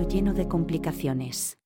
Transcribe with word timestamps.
lleno 0.00 0.32
de 0.32 0.48
complicaciones. 0.48 1.58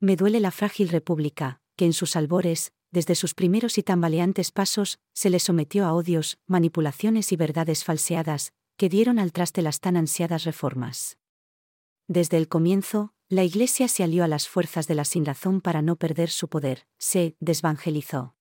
Me 0.00 0.16
duele 0.16 0.40
la 0.40 0.50
frágil 0.50 0.88
república, 0.88 1.60
que 1.76 1.84
en 1.84 1.92
sus 1.92 2.16
albores, 2.16 2.72
desde 2.90 3.14
sus 3.14 3.34
primeros 3.34 3.78
y 3.78 3.82
tambaleantes 3.82 4.50
pasos, 4.50 4.98
se 5.12 5.30
le 5.30 5.38
sometió 5.38 5.86
a 5.86 5.92
odios, 5.92 6.38
manipulaciones 6.46 7.32
y 7.32 7.36
verdades 7.36 7.84
falseadas, 7.84 8.52
que 8.76 8.88
dieron 8.88 9.18
al 9.18 9.32
traste 9.32 9.62
las 9.62 9.80
tan 9.80 9.96
ansiadas 9.96 10.44
reformas. 10.44 11.18
Desde 12.08 12.38
el 12.38 12.48
comienzo, 12.48 13.14
la 13.28 13.44
Iglesia 13.44 13.86
se 13.86 14.02
alió 14.02 14.24
a 14.24 14.28
las 14.28 14.48
fuerzas 14.48 14.88
de 14.88 14.96
la 14.96 15.04
sinrazón 15.04 15.60
para 15.60 15.82
no 15.82 15.96
perder 15.96 16.30
su 16.30 16.48
poder, 16.48 16.86
se 16.98 17.36
desvangelizó. 17.38 18.34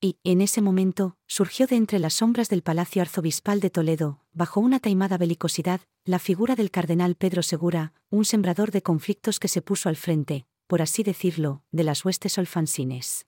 Y, 0.00 0.18
en 0.22 0.40
ese 0.40 0.62
momento, 0.62 1.16
surgió 1.26 1.66
de 1.66 1.74
entre 1.74 1.98
las 1.98 2.14
sombras 2.14 2.48
del 2.48 2.62
Palacio 2.62 3.02
Arzobispal 3.02 3.58
de 3.58 3.70
Toledo, 3.70 4.24
bajo 4.32 4.60
una 4.60 4.78
taimada 4.78 5.18
belicosidad, 5.18 5.80
la 6.04 6.20
figura 6.20 6.54
del 6.54 6.70
cardenal 6.70 7.16
Pedro 7.16 7.42
Segura, 7.42 7.94
un 8.08 8.24
sembrador 8.24 8.70
de 8.70 8.82
conflictos 8.82 9.40
que 9.40 9.48
se 9.48 9.60
puso 9.60 9.88
al 9.88 9.96
frente, 9.96 10.46
por 10.68 10.82
así 10.82 11.02
decirlo, 11.02 11.64
de 11.72 11.82
las 11.82 12.04
huestes 12.04 12.38
olfansines. 12.38 13.26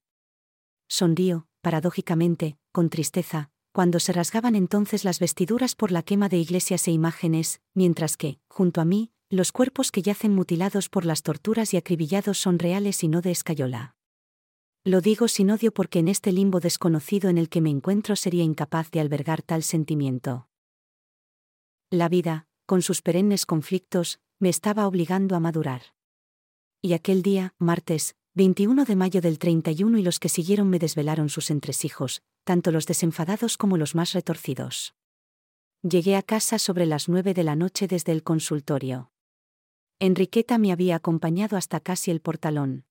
Sonrío, 0.88 1.48
paradójicamente, 1.60 2.56
con 2.70 2.88
tristeza, 2.88 3.50
cuando 3.72 3.98
se 3.98 4.12
rasgaban 4.12 4.54
entonces 4.54 5.04
las 5.04 5.18
vestiduras 5.18 5.74
por 5.74 5.90
la 5.90 6.04
quema 6.04 6.28
de 6.28 6.38
iglesias 6.38 6.86
e 6.86 6.92
imágenes, 6.92 7.60
mientras 7.74 8.16
que, 8.16 8.38
junto 8.48 8.80
a 8.80 8.84
mí, 8.84 9.10
los 9.28 9.50
cuerpos 9.50 9.90
que 9.90 10.02
yacen 10.02 10.34
mutilados 10.34 10.88
por 10.88 11.04
las 11.04 11.22
torturas 11.22 11.74
y 11.74 11.76
acribillados 11.76 12.38
son 12.38 12.60
reales 12.60 13.02
y 13.02 13.08
no 13.08 13.22
de 13.22 13.32
escayola. 13.32 13.96
Lo 14.82 15.02
digo 15.02 15.28
sin 15.28 15.50
odio 15.50 15.72
porque 15.72 15.98
en 15.98 16.08
este 16.08 16.32
limbo 16.32 16.58
desconocido 16.58 17.28
en 17.28 17.36
el 17.36 17.50
que 17.50 17.60
me 17.60 17.68
encuentro 17.68 18.16
sería 18.16 18.44
incapaz 18.44 18.90
de 18.90 19.00
albergar 19.00 19.42
tal 19.42 19.62
sentimiento. 19.62 20.48
La 21.90 22.08
vida, 22.08 22.46
con 22.64 22.80
sus 22.80 23.02
perennes 23.02 23.44
conflictos, 23.44 24.20
me 24.38 24.48
estaba 24.48 24.86
obligando 24.86 25.36
a 25.36 25.40
madurar. 25.40 25.82
Y 26.80 26.94
aquel 26.94 27.20
día, 27.22 27.54
martes, 27.58 28.16
21 28.34 28.86
de 28.86 28.96
mayo 28.96 29.20
del 29.20 29.38
31 29.38 29.98
y 29.98 30.02
los 30.02 30.18
que 30.18 30.30
siguieron 30.30 30.70
me 30.70 30.78
desvelaron 30.78 31.28
sus 31.28 31.50
entresijos, 31.50 32.22
tanto 32.44 32.70
los 32.70 32.86
desenfadados 32.86 33.58
como 33.58 33.76
los 33.76 33.94
más 33.94 34.14
retorcidos. 34.14 34.94
Llegué 35.82 36.16
a 36.16 36.22
casa 36.22 36.58
sobre 36.58 36.86
las 36.86 37.06
nueve 37.06 37.34
de 37.34 37.44
la 37.44 37.54
noche 37.54 37.86
desde 37.86 38.12
el 38.12 38.22
consultorio. 38.22 39.12
Enriqueta 39.98 40.56
me 40.56 40.72
había 40.72 40.96
acompañado 40.96 41.58
hasta 41.58 41.80
casi 41.80 42.10
el 42.10 42.22
portalón. 42.22 42.86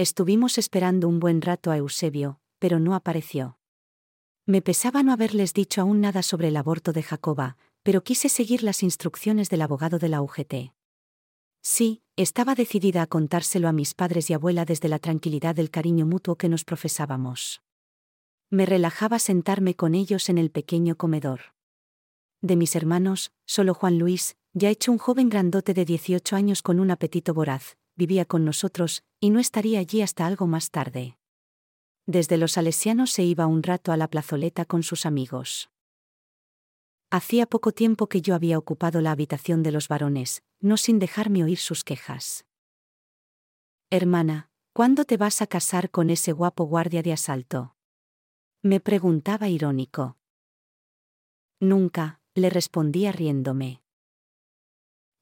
Estuvimos 0.00 0.56
esperando 0.56 1.08
un 1.08 1.20
buen 1.20 1.42
rato 1.42 1.70
a 1.70 1.76
Eusebio, 1.76 2.40
pero 2.58 2.80
no 2.80 2.94
apareció. 2.94 3.58
Me 4.46 4.62
pesaba 4.62 5.02
no 5.02 5.12
haberles 5.12 5.52
dicho 5.52 5.82
aún 5.82 6.00
nada 6.00 6.22
sobre 6.22 6.48
el 6.48 6.56
aborto 6.56 6.94
de 6.94 7.02
Jacoba, 7.02 7.58
pero 7.82 8.02
quise 8.02 8.30
seguir 8.30 8.62
las 8.62 8.82
instrucciones 8.82 9.50
del 9.50 9.60
abogado 9.60 9.98
de 9.98 10.08
la 10.08 10.22
UGT. 10.22 10.72
Sí, 11.60 12.02
estaba 12.16 12.54
decidida 12.54 13.02
a 13.02 13.08
contárselo 13.08 13.68
a 13.68 13.72
mis 13.72 13.92
padres 13.92 14.30
y 14.30 14.32
abuela 14.32 14.64
desde 14.64 14.88
la 14.88 15.00
tranquilidad 15.00 15.54
del 15.54 15.70
cariño 15.70 16.06
mutuo 16.06 16.36
que 16.36 16.48
nos 16.48 16.64
profesábamos. 16.64 17.60
Me 18.48 18.64
relajaba 18.64 19.18
sentarme 19.18 19.74
con 19.74 19.94
ellos 19.94 20.30
en 20.30 20.38
el 20.38 20.50
pequeño 20.50 20.96
comedor. 20.96 21.52
De 22.40 22.56
mis 22.56 22.74
hermanos, 22.74 23.32
solo 23.44 23.74
Juan 23.74 23.98
Luis, 23.98 24.38
ya 24.54 24.70
hecho 24.70 24.92
un 24.92 24.96
joven 24.96 25.28
grandote 25.28 25.74
de 25.74 25.84
18 25.84 26.36
años 26.36 26.62
con 26.62 26.80
un 26.80 26.90
apetito 26.90 27.34
voraz, 27.34 27.76
vivía 28.00 28.24
con 28.24 28.46
nosotros, 28.46 29.04
y 29.20 29.28
no 29.28 29.40
estaría 29.40 29.78
allí 29.78 30.00
hasta 30.00 30.26
algo 30.26 30.46
más 30.46 30.70
tarde. 30.70 31.18
Desde 32.06 32.38
los 32.38 32.52
salesianos 32.52 33.10
se 33.10 33.24
iba 33.24 33.46
un 33.46 33.62
rato 33.62 33.92
a 33.92 33.98
la 33.98 34.08
plazoleta 34.08 34.64
con 34.64 34.82
sus 34.82 35.04
amigos. 35.04 35.68
Hacía 37.10 37.44
poco 37.44 37.72
tiempo 37.72 38.08
que 38.08 38.22
yo 38.22 38.34
había 38.34 38.56
ocupado 38.56 39.02
la 39.02 39.10
habitación 39.10 39.62
de 39.62 39.72
los 39.72 39.88
varones, 39.88 40.42
no 40.60 40.78
sin 40.78 40.98
dejarme 40.98 41.44
oír 41.44 41.58
sus 41.58 41.84
quejas. 41.84 42.46
Hermana, 43.90 44.48
¿cuándo 44.72 45.04
te 45.04 45.18
vas 45.18 45.42
a 45.42 45.46
casar 45.46 45.90
con 45.90 46.08
ese 46.08 46.32
guapo 46.32 46.64
guardia 46.64 47.02
de 47.02 47.12
asalto? 47.12 47.76
Me 48.62 48.80
preguntaba 48.80 49.48
irónico. 49.48 50.16
Nunca, 51.60 52.22
le 52.34 52.48
respondía 52.48 53.12
riéndome 53.12 53.82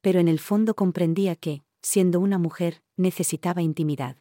pero 0.01 0.19
en 0.19 0.27
el 0.27 0.39
fondo 0.39 0.75
comprendía 0.75 1.35
que, 1.35 1.63
siendo 1.81 2.19
una 2.19 2.37
mujer, 2.37 2.81
necesitaba 2.97 3.61
intimidad. 3.61 4.17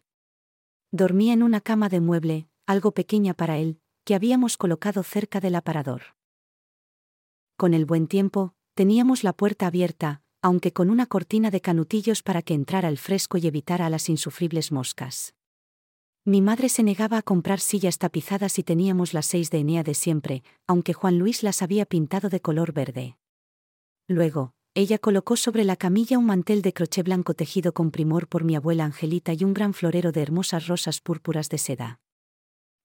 Dormía 0.90 1.32
en 1.32 1.42
una 1.42 1.60
cama 1.60 1.88
de 1.88 2.00
mueble, 2.00 2.48
algo 2.66 2.92
pequeña 2.92 3.34
para 3.34 3.58
él, 3.58 3.80
que 4.04 4.14
habíamos 4.14 4.56
colocado 4.56 5.02
cerca 5.02 5.40
del 5.40 5.54
aparador. 5.54 6.16
Con 7.56 7.74
el 7.74 7.84
buen 7.84 8.06
tiempo, 8.06 8.54
teníamos 8.74 9.24
la 9.24 9.32
puerta 9.32 9.66
abierta, 9.66 10.22
aunque 10.40 10.72
con 10.72 10.90
una 10.90 11.06
cortina 11.06 11.50
de 11.50 11.60
canutillos 11.60 12.22
para 12.22 12.42
que 12.42 12.54
entrara 12.54 12.88
el 12.88 12.98
fresco 12.98 13.38
y 13.38 13.46
evitara 13.46 13.86
a 13.86 13.90
las 13.90 14.08
insufribles 14.08 14.70
moscas. 14.72 15.34
Mi 16.24 16.42
madre 16.42 16.68
se 16.68 16.82
negaba 16.82 17.18
a 17.18 17.22
comprar 17.22 17.58
sillas 17.58 17.98
tapizadas 17.98 18.58
y 18.58 18.62
teníamos 18.62 19.14
las 19.14 19.26
seis 19.26 19.50
de 19.50 19.58
Enea 19.58 19.82
de 19.82 19.94
siempre, 19.94 20.42
aunque 20.66 20.92
Juan 20.92 21.18
Luis 21.18 21.42
las 21.42 21.62
había 21.62 21.86
pintado 21.86 22.28
de 22.28 22.40
color 22.40 22.72
verde. 22.72 23.16
Luego, 24.06 24.54
ella 24.78 24.98
colocó 25.00 25.34
sobre 25.34 25.64
la 25.64 25.74
camilla 25.74 26.18
un 26.18 26.26
mantel 26.26 26.62
de 26.62 26.72
crochet 26.72 27.04
blanco 27.04 27.34
tejido 27.34 27.74
con 27.74 27.90
primor 27.90 28.28
por 28.28 28.44
mi 28.44 28.54
abuela 28.54 28.84
Angelita 28.84 29.32
y 29.32 29.42
un 29.42 29.52
gran 29.52 29.74
florero 29.74 30.12
de 30.12 30.22
hermosas 30.22 30.68
rosas 30.68 31.00
púrpuras 31.00 31.48
de 31.48 31.58
seda. 31.58 32.00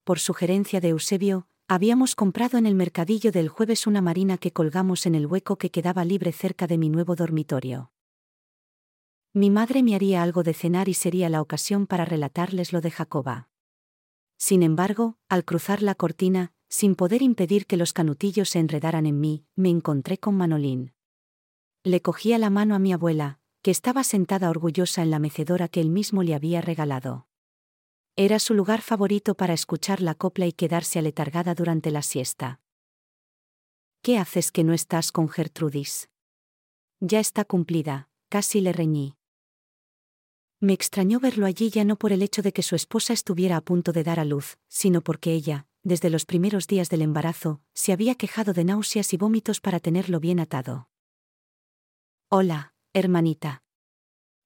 Por 0.03 0.17
sugerencia 0.17 0.81
de 0.81 0.87
Eusebio, 0.87 1.47
habíamos 1.67 2.15
comprado 2.15 2.57
en 2.57 2.65
el 2.65 2.73
mercadillo 2.73 3.31
del 3.31 3.47
jueves 3.47 3.85
una 3.85 4.01
marina 4.01 4.39
que 4.39 4.51
colgamos 4.51 5.05
en 5.05 5.13
el 5.13 5.27
hueco 5.27 5.59
que 5.59 5.69
quedaba 5.69 6.03
libre 6.03 6.31
cerca 6.31 6.65
de 6.65 6.79
mi 6.79 6.89
nuevo 6.89 7.15
dormitorio. 7.15 7.91
Mi 9.31 9.51
madre 9.51 9.83
me 9.83 9.93
haría 9.93 10.23
algo 10.23 10.41
de 10.41 10.55
cenar 10.55 10.89
y 10.89 10.95
sería 10.95 11.29
la 11.29 11.41
ocasión 11.41 11.85
para 11.85 12.05
relatarles 12.05 12.73
lo 12.73 12.81
de 12.81 12.89
Jacoba. 12.89 13.49
Sin 14.35 14.63
embargo, 14.63 15.19
al 15.29 15.45
cruzar 15.45 15.83
la 15.83 15.93
cortina, 15.93 16.53
sin 16.69 16.95
poder 16.95 17.21
impedir 17.21 17.67
que 17.67 17.77
los 17.77 17.93
canutillos 17.93 18.49
se 18.49 18.57
enredaran 18.57 19.05
en 19.05 19.19
mí, 19.19 19.45
me 19.55 19.69
encontré 19.69 20.17
con 20.17 20.33
Manolín. 20.33 20.92
Le 21.85 22.01
cogía 22.01 22.37
la 22.37 22.49
mano 22.49 22.75
a 22.75 22.79
mi 22.79 22.93
abuela, 22.93 23.39
que 23.61 23.69
estaba 23.69 24.05
sentada 24.05 24.49
orgullosa 24.49 25.01
en 25.01 25.11
la 25.11 25.19
mecedora 25.19 25.67
que 25.67 25.81
él 25.81 25.89
mismo 25.89 26.23
le 26.23 26.33
había 26.33 26.61
regalado. 26.61 27.27
Era 28.15 28.39
su 28.39 28.53
lugar 28.53 28.81
favorito 28.81 29.35
para 29.35 29.53
escuchar 29.53 30.01
la 30.01 30.15
copla 30.15 30.45
y 30.47 30.53
quedarse 30.53 30.99
aletargada 30.99 31.55
durante 31.55 31.91
la 31.91 32.01
siesta. 32.01 32.61
¿Qué 34.01 34.17
haces 34.17 34.53
que 34.53 34.63
no 34.63 34.71
estás 34.71 35.11
con 35.11 35.27
Gertrudis? 35.27 36.09
Ya 37.01 37.19
está 37.19 37.43
cumplida, 37.43 38.07
casi 38.29 38.61
le 38.61 38.71
reñí. 38.71 39.17
Me 40.61 40.71
extrañó 40.71 41.19
verlo 41.19 41.45
allí 41.45 41.69
ya 41.69 41.83
no 41.83 41.97
por 41.97 42.13
el 42.13 42.21
hecho 42.21 42.41
de 42.41 42.53
que 42.53 42.63
su 42.63 42.77
esposa 42.77 43.11
estuviera 43.11 43.57
a 43.57 43.61
punto 43.61 43.91
de 43.91 44.05
dar 44.05 44.21
a 44.21 44.25
luz, 44.25 44.57
sino 44.69 45.01
porque 45.01 45.33
ella, 45.33 45.67
desde 45.83 46.09
los 46.09 46.25
primeros 46.25 46.67
días 46.67 46.87
del 46.87 47.01
embarazo, 47.01 47.59
se 47.73 47.91
había 47.91 48.15
quejado 48.15 48.53
de 48.53 48.63
náuseas 48.63 49.11
y 49.11 49.17
vómitos 49.17 49.59
para 49.59 49.81
tenerlo 49.81 50.21
bien 50.21 50.39
atado. 50.39 50.87
Hola, 52.35 52.73
hermanita. 52.93 53.61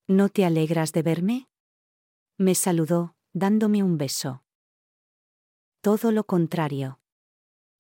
¿No 0.09 0.27
te 0.27 0.43
alegras 0.43 0.91
de 0.91 1.03
verme? 1.03 1.47
Me 2.37 2.53
saludó, 2.53 3.15
dándome 3.31 3.81
un 3.81 3.97
beso. 3.97 4.43
Todo 5.79 6.11
lo 6.11 6.25
contrario. 6.25 6.99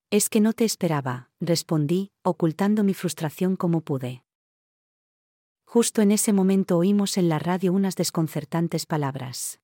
Es 0.09 0.29
que 0.29 0.39
no 0.39 0.53
te 0.53 0.63
esperaba, 0.63 1.29
respondí, 1.41 2.13
ocultando 2.23 2.85
mi 2.85 2.93
frustración 2.93 3.57
como 3.57 3.81
pude. 3.81 4.23
Justo 5.65 6.01
en 6.01 6.11
ese 6.11 6.31
momento 6.31 6.77
oímos 6.77 7.17
en 7.17 7.27
la 7.27 7.37
radio 7.37 7.73
unas 7.73 7.97
desconcertantes 7.97 8.85
palabras. 8.85 9.59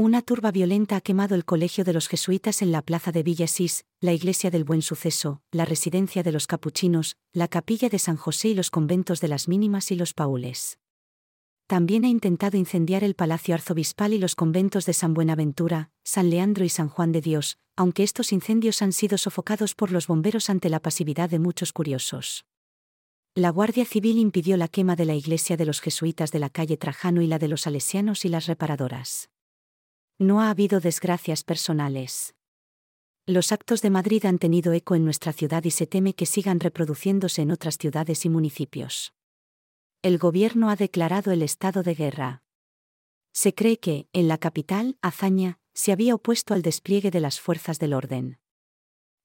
Una 0.00 0.22
turba 0.22 0.50
violenta 0.50 0.96
ha 0.96 1.02
quemado 1.02 1.34
el 1.34 1.44
colegio 1.44 1.84
de 1.84 1.92
los 1.92 2.08
jesuitas 2.08 2.62
en 2.62 2.72
la 2.72 2.80
plaza 2.80 3.12
de 3.12 3.22
Villasís, 3.22 3.84
la 4.00 4.14
iglesia 4.14 4.50
del 4.50 4.64
Buen 4.64 4.80
Suceso, 4.80 5.42
la 5.52 5.66
residencia 5.66 6.22
de 6.22 6.32
los 6.32 6.46
capuchinos, 6.46 7.18
la 7.34 7.48
capilla 7.48 7.90
de 7.90 7.98
San 7.98 8.16
José 8.16 8.48
y 8.48 8.54
los 8.54 8.70
conventos 8.70 9.20
de 9.20 9.28
las 9.28 9.46
Mínimas 9.46 9.90
y 9.90 9.96
los 9.96 10.14
Paules. 10.14 10.78
También 11.66 12.06
ha 12.06 12.08
intentado 12.08 12.56
incendiar 12.56 13.04
el 13.04 13.14
palacio 13.14 13.54
arzobispal 13.54 14.14
y 14.14 14.18
los 14.18 14.36
conventos 14.36 14.86
de 14.86 14.94
San 14.94 15.12
Buenaventura, 15.12 15.90
San 16.02 16.30
Leandro 16.30 16.64
y 16.64 16.70
San 16.70 16.88
Juan 16.88 17.12
de 17.12 17.20
Dios, 17.20 17.58
aunque 17.76 18.02
estos 18.02 18.32
incendios 18.32 18.80
han 18.80 18.94
sido 18.94 19.18
sofocados 19.18 19.74
por 19.74 19.92
los 19.92 20.06
bomberos 20.06 20.48
ante 20.48 20.70
la 20.70 20.80
pasividad 20.80 21.28
de 21.28 21.40
muchos 21.40 21.74
curiosos. 21.74 22.46
La 23.34 23.50
Guardia 23.50 23.84
Civil 23.84 24.16
impidió 24.16 24.56
la 24.56 24.68
quema 24.68 24.96
de 24.96 25.04
la 25.04 25.14
iglesia 25.14 25.58
de 25.58 25.66
los 25.66 25.82
jesuitas 25.82 26.30
de 26.32 26.38
la 26.38 26.48
calle 26.48 26.78
Trajano 26.78 27.20
y 27.20 27.26
la 27.26 27.38
de 27.38 27.48
los 27.48 27.60
salesianos 27.60 28.24
y 28.24 28.30
las 28.30 28.46
reparadoras. 28.46 29.29
No 30.20 30.42
ha 30.42 30.50
habido 30.50 30.80
desgracias 30.80 31.44
personales. 31.44 32.34
Los 33.24 33.52
actos 33.52 33.80
de 33.80 33.88
Madrid 33.88 34.26
han 34.26 34.38
tenido 34.38 34.74
eco 34.74 34.94
en 34.94 35.02
nuestra 35.02 35.32
ciudad 35.32 35.64
y 35.64 35.70
se 35.70 35.86
teme 35.86 36.12
que 36.12 36.26
sigan 36.26 36.60
reproduciéndose 36.60 37.40
en 37.40 37.50
otras 37.50 37.78
ciudades 37.78 38.26
y 38.26 38.28
municipios. 38.28 39.14
El 40.02 40.18
gobierno 40.18 40.68
ha 40.68 40.76
declarado 40.76 41.32
el 41.32 41.40
estado 41.40 41.82
de 41.82 41.94
guerra. 41.94 42.42
Se 43.32 43.54
cree 43.54 43.78
que, 43.78 44.10
en 44.12 44.28
la 44.28 44.36
capital, 44.36 44.98
Azaña, 45.00 45.58
se 45.72 45.90
había 45.90 46.14
opuesto 46.14 46.52
al 46.52 46.60
despliegue 46.60 47.10
de 47.10 47.20
las 47.20 47.40
fuerzas 47.40 47.78
del 47.78 47.94
orden. 47.94 48.40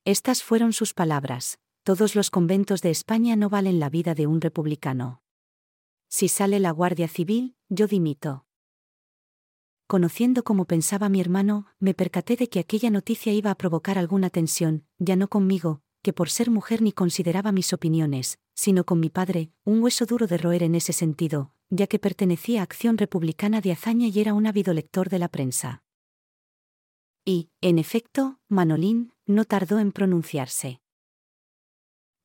Estas 0.06 0.44
fueron 0.44 0.72
sus 0.72 0.94
palabras, 0.94 1.60
todos 1.84 2.16
los 2.16 2.30
conventos 2.30 2.82
de 2.82 2.92
España 2.92 3.36
no 3.36 3.50
valen 3.50 3.82
la 3.82 3.90
vida 3.90 4.16
de 4.16 4.28
un 4.28 4.40
republicano. 4.40 5.22
Si 6.08 6.30
sale 6.30 6.62
la 6.62 6.72
Guardia 6.72 7.10
Civil, 7.10 7.58
yo 7.68 7.88
dimito. 7.88 8.45
Conociendo 9.88 10.44
cómo 10.44 10.66
pensaba 10.66 11.10
mi 11.10 11.22
hermano, 11.22 11.68
me 11.80 11.94
percaté 11.94 12.36
de 12.36 12.50
que 12.50 12.60
aquella 12.60 12.90
noticia 12.90 13.32
iba 13.34 13.52
a 13.52 13.56
provocar 13.56 14.00
alguna 14.00 14.32
tensión, 14.32 14.84
ya 14.98 15.16
no 15.16 15.28
conmigo, 15.28 15.82
que 16.02 16.12
por 16.12 16.32
ser 16.32 16.50
mujer 16.50 16.82
ni 16.82 16.92
consideraba 16.92 17.52
mis 17.52 17.72
opiniones, 17.72 18.40
sino 18.56 18.84
con 18.84 19.00
mi 19.00 19.10
padre, 19.10 19.52
un 19.64 19.84
hueso 19.84 20.08
duro 20.08 20.26
de 20.26 20.40
roer 20.40 20.64
en 20.64 20.74
ese 20.74 20.92
sentido, 20.92 21.52
ya 21.70 21.86
que 21.86 22.00
pertenecía 22.00 22.62
a 22.62 22.64
Acción 22.64 22.98
Republicana 22.98 23.62
de 23.62 23.74
Azaña 23.74 24.08
y 24.08 24.20
era 24.20 24.34
un 24.34 24.48
ávido 24.48 24.74
lector 24.74 25.10
de 25.10 25.20
la 25.20 25.28
prensa. 25.28 25.84
Y, 27.24 27.50
en 27.62 27.78
efecto, 27.78 28.40
Manolín, 28.48 29.14
no 29.28 29.46
tardó 29.46 29.78
en 29.78 29.92
pronunciarse. 29.92 30.82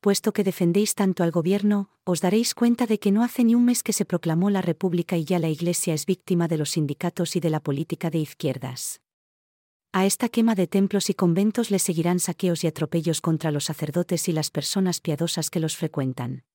Puesto 0.01 0.33
que 0.33 0.43
defendéis 0.43 0.95
tanto 0.95 1.21
al 1.21 1.29
gobierno, 1.29 1.91
os 2.05 2.21
daréis 2.21 2.55
cuenta 2.55 2.87
de 2.87 2.97
que 2.97 3.11
no 3.11 3.23
hace 3.23 3.43
ni 3.43 3.53
un 3.53 3.65
mes 3.65 3.83
que 3.83 3.93
se 3.93 4.03
proclamó 4.03 4.49
la 4.49 4.63
República 4.63 5.15
y 5.15 5.25
ya 5.25 5.37
la 5.37 5.47
Iglesia 5.47 5.93
es 5.93 6.07
víctima 6.07 6.47
de 6.47 6.57
los 6.57 6.71
sindicatos 6.71 7.35
y 7.35 7.39
de 7.39 7.51
la 7.51 7.59
política 7.59 8.09
de 8.09 8.17
izquierdas. 8.17 8.99
A 9.91 10.07
esta 10.07 10.27
quema 10.27 10.55
de 10.55 10.65
templos 10.65 11.11
y 11.11 11.13
conventos 11.13 11.69
le 11.69 11.77
seguirán 11.77 12.19
saqueos 12.19 12.63
y 12.63 12.67
atropellos 12.67 13.21
contra 13.21 13.51
los 13.51 13.65
sacerdotes 13.65 14.27
y 14.27 14.31
las 14.31 14.49
personas 14.49 15.01
piadosas 15.01 15.51
que 15.51 15.59
los 15.59 15.77
frecuentan. 15.77 16.45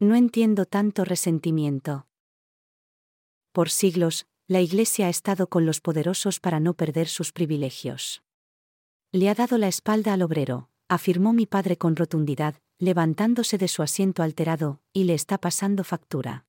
No 0.00 0.16
entiendo 0.16 0.66
tanto 0.66 1.04
resentimiento. 1.04 2.08
Por 3.52 3.70
siglos, 3.70 4.26
la 4.48 4.60
Iglesia 4.60 5.06
ha 5.06 5.10
estado 5.10 5.48
con 5.48 5.66
los 5.66 5.80
poderosos 5.80 6.40
para 6.40 6.58
no 6.58 6.74
perder 6.74 7.06
sus 7.06 7.30
privilegios. 7.30 8.24
Le 9.12 9.28
ha 9.28 9.34
dado 9.34 9.56
la 9.56 9.68
espalda 9.68 10.14
al 10.14 10.22
obrero, 10.22 10.68
afirmó 10.88 11.32
mi 11.32 11.46
padre 11.46 11.76
con 11.76 11.96
rotundidad, 11.96 12.56
levantándose 12.78 13.58
de 13.58 13.68
su 13.68 13.82
asiento 13.82 14.22
alterado, 14.22 14.80
y 14.92 15.04
le 15.04 15.14
está 15.14 15.38
pasando 15.38 15.84
factura. 15.84 16.46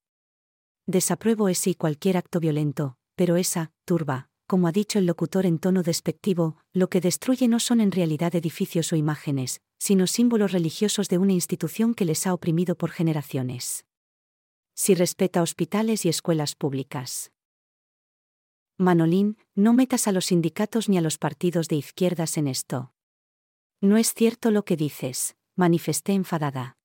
Desapruebo 0.86 1.50
ese 1.50 1.72
y 1.72 1.76
cualquier 1.76 2.18
acto 2.18 2.40
violento, 2.40 2.98
pero 3.16 3.36
esa, 3.36 3.72
turba, 3.86 4.30
como 4.46 4.68
ha 4.68 4.72
dicho 4.72 5.00
el 5.00 5.06
locutor 5.06 5.46
en 5.46 5.60
tono 5.60 5.84
despectivo, 5.84 6.58
lo 6.74 6.90
que 6.90 7.02
destruye 7.02 7.48
no 7.48 7.60
son 7.60 7.82
en 7.82 7.92
realidad 7.92 8.36
edificios 8.36 8.94
o 8.94 8.96
imágenes, 8.96 9.62
sino 9.78 10.08
símbolos 10.08 10.54
religiosos 10.54 11.10
de 11.10 11.18
una 11.18 11.34
institución 11.34 11.94
que 11.94 12.06
les 12.06 12.26
ha 12.26 12.34
oprimido 12.34 12.76
por 12.76 12.92
generaciones. 12.92 13.86
Si 14.74 14.96
respeta 14.96 15.42
hospitales 15.42 16.06
y 16.06 16.10
escuelas 16.10 16.56
públicas. 16.56 17.32
Manolín, 18.78 19.38
no 19.56 19.74
metas 19.74 20.08
a 20.08 20.12
los 20.12 20.28
sindicatos 20.28 20.88
ni 20.88 20.98
a 20.98 21.02
los 21.02 21.18
partidos 21.18 21.68
de 21.68 21.78
izquierdas 21.78 22.38
en 22.38 22.48
esto. 22.48 22.94
No 23.80 23.98
es 23.98 24.16
cierto 24.16 24.50
lo 24.50 24.66
que 24.66 24.76
dices, 24.76 25.36
manifesté 25.56 26.14
enfadada. 26.14 26.78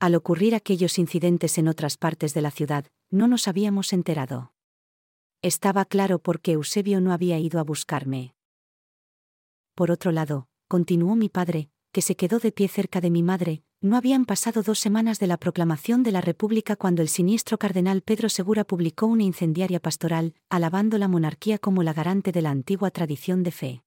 Al 0.00 0.14
ocurrir 0.14 0.54
aquellos 0.54 0.98
incidentes 0.98 1.58
en 1.58 1.68
otras 1.68 1.98
partes 1.98 2.32
de 2.32 2.40
la 2.40 2.50
ciudad, 2.50 2.86
no 3.10 3.28
nos 3.28 3.46
habíamos 3.48 3.92
enterado. 3.92 4.54
Estaba 5.42 5.84
claro 5.84 6.20
por 6.20 6.40
qué 6.40 6.52
Eusebio 6.52 7.02
no 7.02 7.12
había 7.12 7.38
ido 7.38 7.60
a 7.60 7.64
buscarme. 7.64 8.34
Por 9.74 9.90
otro 9.90 10.10
lado, 10.10 10.48
continuó 10.68 11.16
mi 11.16 11.28
padre, 11.28 11.68
que 11.92 12.00
se 12.00 12.16
quedó 12.16 12.38
de 12.38 12.52
pie 12.52 12.68
cerca 12.68 13.02
de 13.02 13.10
mi 13.10 13.22
madre, 13.22 13.62
no 13.82 13.98
habían 13.98 14.24
pasado 14.24 14.62
dos 14.62 14.78
semanas 14.78 15.18
de 15.18 15.26
la 15.26 15.36
proclamación 15.36 16.02
de 16.02 16.12
la 16.12 16.22
República 16.22 16.76
cuando 16.76 17.02
el 17.02 17.08
siniestro 17.08 17.58
cardenal 17.58 18.00
Pedro 18.00 18.30
Segura 18.30 18.64
publicó 18.64 19.06
una 19.06 19.24
incendiaria 19.24 19.80
pastoral, 19.80 20.34
alabando 20.48 20.96
la 20.96 21.08
monarquía 21.08 21.58
como 21.58 21.82
la 21.82 21.92
garante 21.92 22.32
de 22.32 22.40
la 22.40 22.50
antigua 22.50 22.90
tradición 22.90 23.42
de 23.42 23.50
fe. 23.50 23.82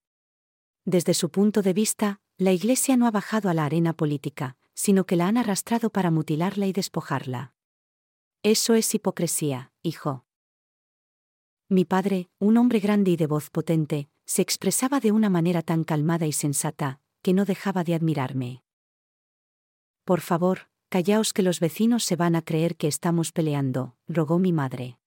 Desde 0.86 1.16
su 1.16 1.32
punto 1.32 1.64
de 1.64 1.74
vista, 1.74 2.22
la 2.38 2.52
Iglesia 2.52 2.96
no 2.96 3.08
ha 3.08 3.12
bajado 3.12 3.50
a 3.50 3.56
la 3.56 3.66
arena 3.66 3.94
política, 3.94 4.56
sino 4.76 5.06
que 5.06 5.16
la 5.16 5.28
han 5.28 5.38
arrastrado 5.38 5.90
para 5.90 6.12
mutilarla 6.12 6.68
y 6.68 6.74
despojarla. 6.74 7.54
Eso 8.44 8.76
es 8.76 8.94
hipocresía, 8.94 9.72
hijo. 9.82 10.26
Mi 11.68 11.86
padre, 11.86 12.30
un 12.38 12.58
hombre 12.58 12.80
grande 12.80 13.10
y 13.10 13.16
de 13.16 13.26
voz 13.26 13.50
potente, 13.50 14.10
se 14.26 14.44
expresaba 14.44 15.00
de 15.00 15.12
una 15.12 15.32
manera 15.32 15.64
tan 15.64 15.84
calmada 15.84 16.28
y 16.28 16.32
sensata, 16.32 17.00
que 17.24 17.34
no 17.34 17.46
dejaba 17.46 17.84
de 17.84 17.96
admirarme. 17.96 18.64
Por 20.04 20.22
favor, 20.22 20.70
callaos 20.90 21.34
que 21.34 21.42
los 21.42 21.60
vecinos 21.60 22.04
se 22.04 22.16
van 22.16 22.36
a 22.36 22.44
creer 22.44 22.76
que 22.76 22.88
estamos 22.88 23.32
peleando, 23.32 23.96
rogó 24.08 24.38
mi 24.38 24.54
madre. 24.54 25.00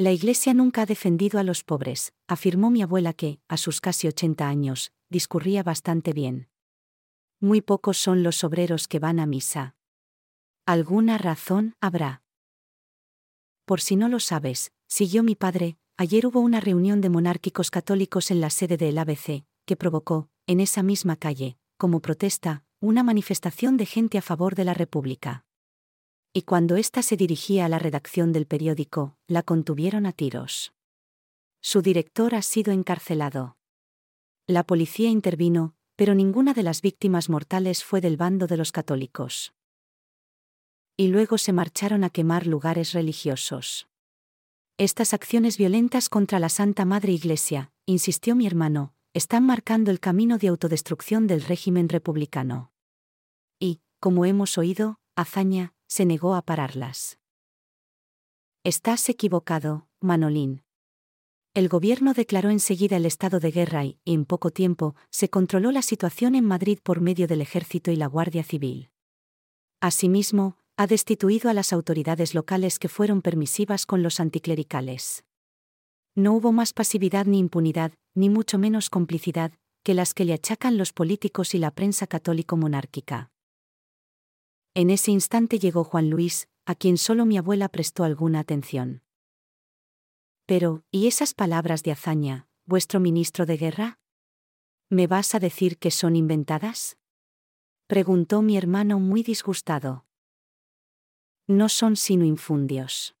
La 0.00 0.12
Iglesia 0.12 0.54
nunca 0.54 0.80
ha 0.80 0.86
defendido 0.86 1.38
a 1.38 1.42
los 1.42 1.62
pobres, 1.62 2.14
afirmó 2.26 2.70
mi 2.70 2.80
abuela 2.80 3.12
que, 3.12 3.38
a 3.48 3.58
sus 3.58 3.82
casi 3.82 4.08
80 4.08 4.48
años, 4.48 4.92
discurría 5.10 5.62
bastante 5.62 6.14
bien. 6.14 6.48
Muy 7.38 7.60
pocos 7.60 7.98
son 7.98 8.22
los 8.22 8.42
obreros 8.42 8.88
que 8.88 8.98
van 8.98 9.20
a 9.20 9.26
misa. 9.26 9.76
Alguna 10.64 11.18
razón 11.18 11.74
habrá. 11.82 12.22
Por 13.66 13.82
si 13.82 13.94
no 13.96 14.08
lo 14.08 14.20
sabes, 14.20 14.72
siguió 14.86 15.22
mi 15.22 15.34
padre, 15.34 15.76
ayer 15.98 16.26
hubo 16.26 16.40
una 16.40 16.60
reunión 16.60 17.02
de 17.02 17.10
monárquicos 17.10 17.70
católicos 17.70 18.30
en 18.30 18.40
la 18.40 18.48
sede 18.48 18.78
del 18.78 18.96
ABC, 18.96 19.44
que 19.66 19.76
provocó, 19.76 20.30
en 20.46 20.60
esa 20.60 20.82
misma 20.82 21.16
calle, 21.16 21.58
como 21.76 22.00
protesta, 22.00 22.64
una 22.80 23.02
manifestación 23.02 23.76
de 23.76 23.84
gente 23.84 24.16
a 24.16 24.22
favor 24.22 24.54
de 24.54 24.64
la 24.64 24.72
República. 24.72 25.44
Y 26.32 26.42
cuando 26.42 26.76
ésta 26.76 27.02
se 27.02 27.16
dirigía 27.16 27.64
a 27.64 27.68
la 27.68 27.80
redacción 27.80 28.32
del 28.32 28.46
periódico, 28.46 29.16
la 29.26 29.42
contuvieron 29.42 30.06
a 30.06 30.12
tiros. 30.12 30.72
Su 31.60 31.82
director 31.82 32.34
ha 32.36 32.42
sido 32.42 32.72
encarcelado. 32.72 33.56
La 34.46 34.62
policía 34.64 35.10
intervino, 35.10 35.74
pero 35.96 36.14
ninguna 36.14 36.54
de 36.54 36.62
las 36.62 36.82
víctimas 36.82 37.28
mortales 37.28 37.82
fue 37.82 38.00
del 38.00 38.16
bando 38.16 38.46
de 38.46 38.56
los 38.56 38.70
católicos. 38.70 39.52
Y 40.96 41.08
luego 41.08 41.36
se 41.36 41.52
marcharon 41.52 42.04
a 42.04 42.10
quemar 42.10 42.46
lugares 42.46 42.92
religiosos. 42.92 43.88
Estas 44.78 45.12
acciones 45.12 45.58
violentas 45.58 46.08
contra 46.08 46.38
la 46.38 46.48
Santa 46.48 46.84
Madre 46.84 47.12
Iglesia, 47.12 47.72
insistió 47.86 48.34
mi 48.36 48.46
hermano, 48.46 48.94
están 49.14 49.44
marcando 49.44 49.90
el 49.90 49.98
camino 49.98 50.38
de 50.38 50.48
autodestrucción 50.48 51.26
del 51.26 51.42
régimen 51.42 51.88
republicano. 51.88 52.72
Y, 53.58 53.80
como 53.98 54.24
hemos 54.24 54.56
oído, 54.56 55.00
Azaña, 55.16 55.74
se 55.90 56.04
negó 56.04 56.36
a 56.36 56.42
pararlas. 56.42 57.18
Estás 58.62 59.08
equivocado, 59.08 59.88
Manolín. 60.00 60.62
El 61.52 61.68
gobierno 61.68 62.14
declaró 62.14 62.50
enseguida 62.50 62.96
el 62.96 63.06
estado 63.06 63.40
de 63.40 63.50
guerra 63.50 63.84
y, 63.84 63.98
en 64.04 64.24
poco 64.24 64.52
tiempo, 64.52 64.94
se 65.10 65.28
controló 65.30 65.72
la 65.72 65.82
situación 65.82 66.36
en 66.36 66.44
Madrid 66.44 66.78
por 66.80 67.00
medio 67.00 67.26
del 67.26 67.40
ejército 67.40 67.90
y 67.90 67.96
la 67.96 68.06
Guardia 68.06 68.44
Civil. 68.44 68.90
Asimismo, 69.80 70.56
ha 70.76 70.86
destituido 70.86 71.50
a 71.50 71.54
las 71.54 71.72
autoridades 71.72 72.36
locales 72.36 72.78
que 72.78 72.88
fueron 72.88 73.20
permisivas 73.20 73.84
con 73.84 74.04
los 74.04 74.20
anticlericales. 74.20 75.24
No 76.14 76.34
hubo 76.34 76.52
más 76.52 76.72
pasividad 76.72 77.26
ni 77.26 77.40
impunidad, 77.40 77.92
ni 78.14 78.28
mucho 78.28 78.58
menos 78.58 78.90
complicidad, 78.90 79.52
que 79.82 79.94
las 79.94 80.14
que 80.14 80.24
le 80.24 80.34
achacan 80.34 80.78
los 80.78 80.92
políticos 80.92 81.52
y 81.54 81.58
la 81.58 81.72
prensa 81.72 82.06
católico-monárquica. 82.06 83.32
En 84.74 84.90
ese 84.90 85.10
instante 85.10 85.58
llegó 85.58 85.82
Juan 85.82 86.10
Luis, 86.10 86.48
a 86.64 86.74
quien 86.74 86.96
solo 86.96 87.26
mi 87.26 87.36
abuela 87.36 87.68
prestó 87.68 88.04
alguna 88.04 88.38
atención. 88.38 89.02
Pero, 90.46 90.84
¿y 90.90 91.08
esas 91.08 91.34
palabras 91.34 91.82
de 91.82 91.92
hazaña, 91.92 92.48
vuestro 92.66 93.00
ministro 93.00 93.46
de 93.46 93.56
guerra? 93.56 93.98
¿Me 94.88 95.06
vas 95.06 95.34
a 95.34 95.40
decir 95.40 95.78
que 95.78 95.90
son 95.90 96.14
inventadas? 96.14 96.96
Preguntó 97.86 98.42
mi 98.42 98.56
hermano 98.56 99.00
muy 99.00 99.22
disgustado. 99.24 100.06
No 101.48 101.68
son 101.68 101.96
sino 101.96 102.24
infundios. 102.24 103.16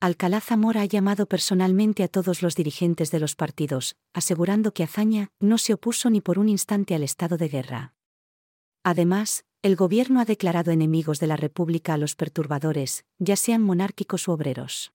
Alcalá 0.00 0.40
Zamora 0.40 0.82
ha 0.82 0.86
llamado 0.86 1.26
personalmente 1.26 2.02
a 2.02 2.08
todos 2.08 2.42
los 2.42 2.54
dirigentes 2.54 3.10
de 3.10 3.20
los 3.20 3.36
partidos, 3.36 3.96
asegurando 4.12 4.72
que 4.72 4.82
Azaña 4.82 5.28
no 5.40 5.58
se 5.58 5.74
opuso 5.74 6.08
ni 6.10 6.20
por 6.20 6.38
un 6.38 6.48
instante 6.48 6.94
al 6.94 7.02
estado 7.02 7.36
de 7.36 7.48
guerra. 7.48 7.94
Además, 8.82 9.46
el 9.64 9.76
gobierno 9.76 10.20
ha 10.20 10.26
declarado 10.26 10.72
enemigos 10.72 11.20
de 11.20 11.26
la 11.26 11.38
República 11.38 11.94
a 11.94 11.96
los 11.96 12.16
perturbadores, 12.16 13.06
ya 13.18 13.34
sean 13.34 13.62
monárquicos 13.62 14.28
u 14.28 14.32
obreros. 14.32 14.92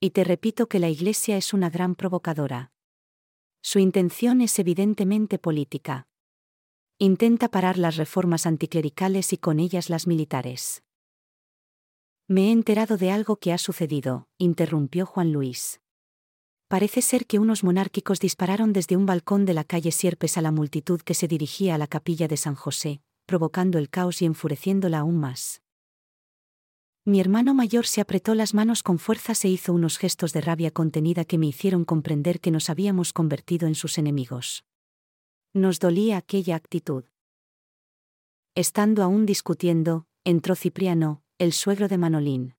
Y 0.00 0.12
te 0.12 0.24
repito 0.24 0.70
que 0.70 0.78
la 0.78 0.88
Iglesia 0.88 1.36
es 1.36 1.52
una 1.52 1.68
gran 1.68 1.94
provocadora. 1.94 2.72
Su 3.60 3.80
intención 3.80 4.40
es 4.40 4.58
evidentemente 4.58 5.38
política. 5.38 6.08
Intenta 6.96 7.50
parar 7.50 7.76
las 7.76 7.96
reformas 7.96 8.46
anticlericales 8.46 9.34
y 9.34 9.36
con 9.36 9.60
ellas 9.60 9.90
las 9.90 10.06
militares. 10.06 10.82
Me 12.26 12.48
he 12.48 12.52
enterado 12.52 12.96
de 12.96 13.10
algo 13.10 13.36
que 13.36 13.52
ha 13.52 13.58
sucedido, 13.58 14.28
interrumpió 14.38 15.04
Juan 15.04 15.30
Luis. 15.30 15.82
Parece 16.68 17.02
ser 17.02 17.26
que 17.26 17.38
unos 17.38 17.62
monárquicos 17.62 18.18
dispararon 18.18 18.72
desde 18.72 18.96
un 18.96 19.04
balcón 19.04 19.44
de 19.44 19.52
la 19.52 19.64
calle 19.64 19.92
Sierpes 19.92 20.38
a 20.38 20.40
la 20.40 20.52
multitud 20.52 21.02
que 21.02 21.12
se 21.12 21.28
dirigía 21.28 21.74
a 21.74 21.78
la 21.78 21.86
capilla 21.86 22.28
de 22.28 22.38
San 22.38 22.54
José, 22.54 23.02
provocando 23.26 23.78
el 23.78 23.90
caos 23.90 24.22
y 24.22 24.24
enfureciéndola 24.24 25.00
aún 25.00 25.18
más. 25.18 25.62
Mi 27.06 27.20
hermano 27.20 27.52
mayor 27.52 27.86
se 27.86 28.00
apretó 28.00 28.34
las 28.34 28.54
manos 28.54 28.82
con 28.82 28.98
fuerza 28.98 29.34
e 29.42 29.48
hizo 29.48 29.74
unos 29.74 29.98
gestos 29.98 30.32
de 30.32 30.40
rabia 30.40 30.70
contenida 30.70 31.26
que 31.26 31.36
me 31.36 31.46
hicieron 31.46 31.84
comprender 31.84 32.40
que 32.40 32.50
nos 32.50 32.70
habíamos 32.70 33.12
convertido 33.12 33.68
en 33.68 33.74
sus 33.74 33.98
enemigos. 33.98 34.64
Nos 35.52 35.80
dolía 35.80 36.16
aquella 36.16 36.56
actitud. 36.56 37.04
Estando 38.54 39.02
aún 39.02 39.26
discutiendo, 39.26 40.06
entró 40.24 40.54
Cipriano, 40.54 41.22
el 41.38 41.52
suegro 41.52 41.88
de 41.88 41.98
Manolín. 41.98 42.56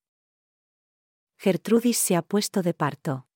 Gertrudis 1.38 1.98
se 1.98 2.15
ha 2.15 2.22
puesto 2.22 2.62
de 2.62 2.74
parto. 2.74 3.27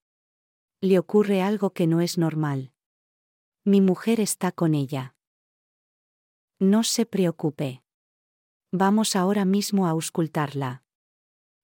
Le 0.81 1.00
ocurre 1.00 1.41
algo 1.41 1.71
que 1.71 1.88
no 1.88 2.01
es 2.01 2.17
normal. 2.17 2.71
Mi 3.65 3.81
mujer 3.81 4.19
está 4.19 4.51
con 4.51 4.75
ella. 4.75 5.15
No 6.61 6.83
se 6.83 7.05
preocupe. 7.05 7.83
Vamos 8.73 9.15
ahora 9.15 9.45
mismo 9.45 9.87
a 9.87 9.91
auscultarla. 9.91 10.83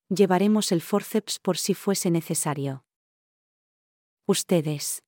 Llevaremos 0.07 0.71
el 0.71 0.81
forceps 0.81 1.37
por 1.37 1.57
si 1.57 1.73
fuese 1.73 2.09
necesario. 2.11 2.85
Ustedes. 4.25 5.03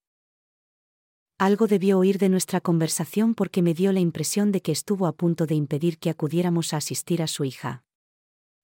Algo 1.37 1.67
debió 1.67 1.99
oír 1.99 2.17
de 2.17 2.27
nuestra 2.27 2.59
conversación 2.59 3.33
porque 3.33 3.61
me 3.61 3.73
dio 3.73 3.93
la 3.93 4.01
impresión 4.01 4.51
de 4.51 4.61
que 4.61 4.73
estuvo 4.73 5.07
a 5.07 5.13
punto 5.13 5.45
de 5.45 5.55
impedir 5.55 5.99
que 5.99 6.09
acudiéramos 6.09 6.73
a 6.73 6.77
asistir 6.77 7.21
a 7.21 7.27
su 7.27 7.45
hija. 7.45 7.85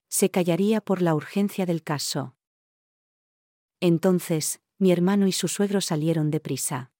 Se 0.09 0.29
callaría 0.29 0.81
por 0.81 1.01
la 1.01 1.15
urgencia 1.15 1.65
del 1.65 1.83
caso. 1.83 2.35
Entonces, 3.79 4.59
mi 4.77 4.91
hermano 4.91 5.25
y 5.27 5.31
su 5.31 5.47
suegro 5.47 5.79
salieron 5.79 6.31
deprisa. 6.31 6.91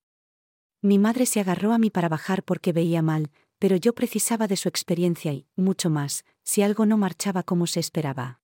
Mi 0.81 0.97
madre 0.97 1.25
se 1.25 1.41
agarró 1.41 1.73
a 1.73 1.77
mí 1.77 1.89
para 1.89 2.07
bajar 2.07 2.43
porque 2.43 2.71
veía 2.71 3.01
mal, 3.01 3.31
pero 3.63 3.77
yo 3.77 3.95
precisaba 3.95 4.49
de 4.49 4.57
su 4.57 4.67
experiencia 4.67 5.31
y, 5.31 5.47
mucho 5.55 5.89
más, 5.89 6.25
si 6.43 6.63
algo 6.63 6.85
no 6.85 6.97
marchaba 6.97 7.43
como 7.43 7.65
se 7.65 7.79
esperaba. 7.79 8.41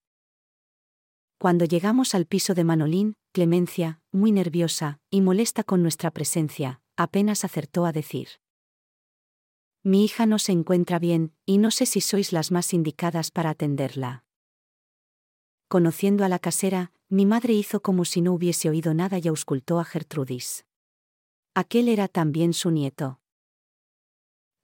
Cuando 1.38 1.66
llegamos 1.66 2.16
al 2.16 2.26
piso 2.26 2.54
de 2.54 2.64
Manolín, 2.64 3.16
Clemencia, 3.34 4.00
muy 4.14 4.32
nerviosa 4.32 5.02
y 5.10 5.20
molesta 5.20 5.66
con 5.66 5.82
nuestra 5.82 6.12
presencia, 6.12 6.80
apenas 6.96 7.44
acertó 7.44 7.86
a 7.86 7.92
decir. 7.92 8.30
Mi 9.84 10.06
hija 10.06 10.26
no 10.26 10.40
se 10.40 10.54
encuentra 10.54 11.00
bien, 11.00 11.34
y 11.46 11.58
no 11.58 11.70
sé 11.70 11.86
si 11.86 12.00
sois 12.00 12.32
las 12.32 12.50
más 12.50 12.74
indicadas 12.74 13.30
para 13.30 13.50
atenderla. 13.50 14.24
Conociendo 15.68 16.24
a 16.24 16.30
la 16.30 16.40
casera, 16.40 16.94
mi 17.10 17.26
madre 17.26 17.52
hizo 17.52 17.82
como 17.82 18.06
si 18.06 18.22
no 18.22 18.32
hubiese 18.32 18.70
oído 18.70 18.94
nada 18.94 19.20
y 19.20 19.28
auscultó 19.28 19.82
a 19.82 19.84
Gertrudis. 19.84 20.66
Aquel 21.56 21.90
era 21.90 22.08
también 22.08 22.54
su 22.54 22.72
nieto. 22.72 23.19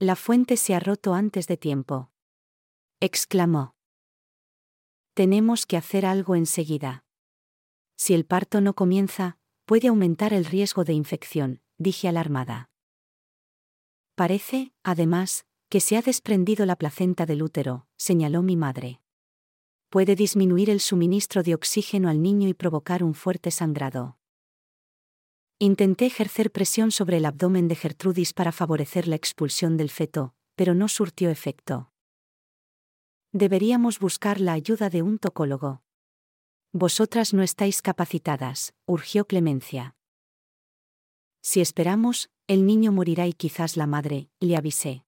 La 0.06 0.16
fuente 0.16 0.56
se 0.56 0.76
ha 0.76 0.80
roto 0.80 1.16
antes 1.16 1.48
de 1.48 1.58
tiempo. 1.58 2.12
exclamó. 3.00 3.76
Tenemos 5.16 5.66
que 5.66 5.78
hacer 5.78 6.06
algo 6.06 6.36
enseguida. 6.36 7.04
Si 7.96 8.14
el 8.14 8.24
parto 8.24 8.62
no 8.62 8.76
comienza, 8.76 9.40
puede 9.66 9.88
aumentar 9.88 10.32
el 10.32 10.46
riesgo 10.46 10.84
de 10.84 10.94
infección, 10.94 11.60
dije 11.80 12.08
alarmada. 12.08 12.70
Parece, 14.14 14.76
además, 14.84 15.48
que 15.70 15.80
se 15.80 15.98
ha 15.98 16.04
desprendido 16.04 16.68
la 16.68 16.76
placenta 16.76 17.26
del 17.26 17.42
útero, 17.42 17.88
señaló 17.98 18.44
mi 18.44 18.56
madre. 18.56 19.02
Puede 19.90 20.16
disminuir 20.16 20.70
el 20.70 20.82
suministro 20.82 21.42
de 21.42 21.56
oxígeno 21.56 22.10
al 22.10 22.22
niño 22.22 22.48
y 22.48 22.54
provocar 22.54 23.04
un 23.04 23.16
fuerte 23.16 23.50
sangrado. 23.50 24.20
Intenté 25.66 26.06
ejercer 26.06 26.52
presión 26.52 26.92
sobre 26.92 27.18
el 27.18 27.26
abdomen 27.26 27.68
de 27.68 27.76
Gertrudis 27.76 28.34
para 28.34 28.52
favorecer 28.52 29.08
la 29.08 29.16
expulsión 29.16 29.78
del 29.78 29.90
feto, 29.90 30.36
pero 30.54 30.76
no 30.76 30.88
surtió 30.88 31.32
efecto. 31.32 31.92
Deberíamos 33.32 33.98
buscar 33.98 34.40
la 34.40 34.54
ayuda 34.54 34.92
de 34.92 35.02
un 35.02 35.18
tocólogo. 35.18 35.82
Vosotras 36.72 37.34
no 37.34 37.42
estáis 37.42 37.82
capacitadas, 37.82 38.76
urgió 38.86 39.26
Clemencia. 39.26 39.96
Si 41.42 41.62
esperamos, 41.62 42.30
el 42.46 42.68
niño 42.68 42.92
morirá 42.92 43.26
y 43.26 43.34
quizás 43.34 43.76
la 43.76 43.88
madre, 43.88 44.30
le 44.40 44.58
avisé. 44.58 45.04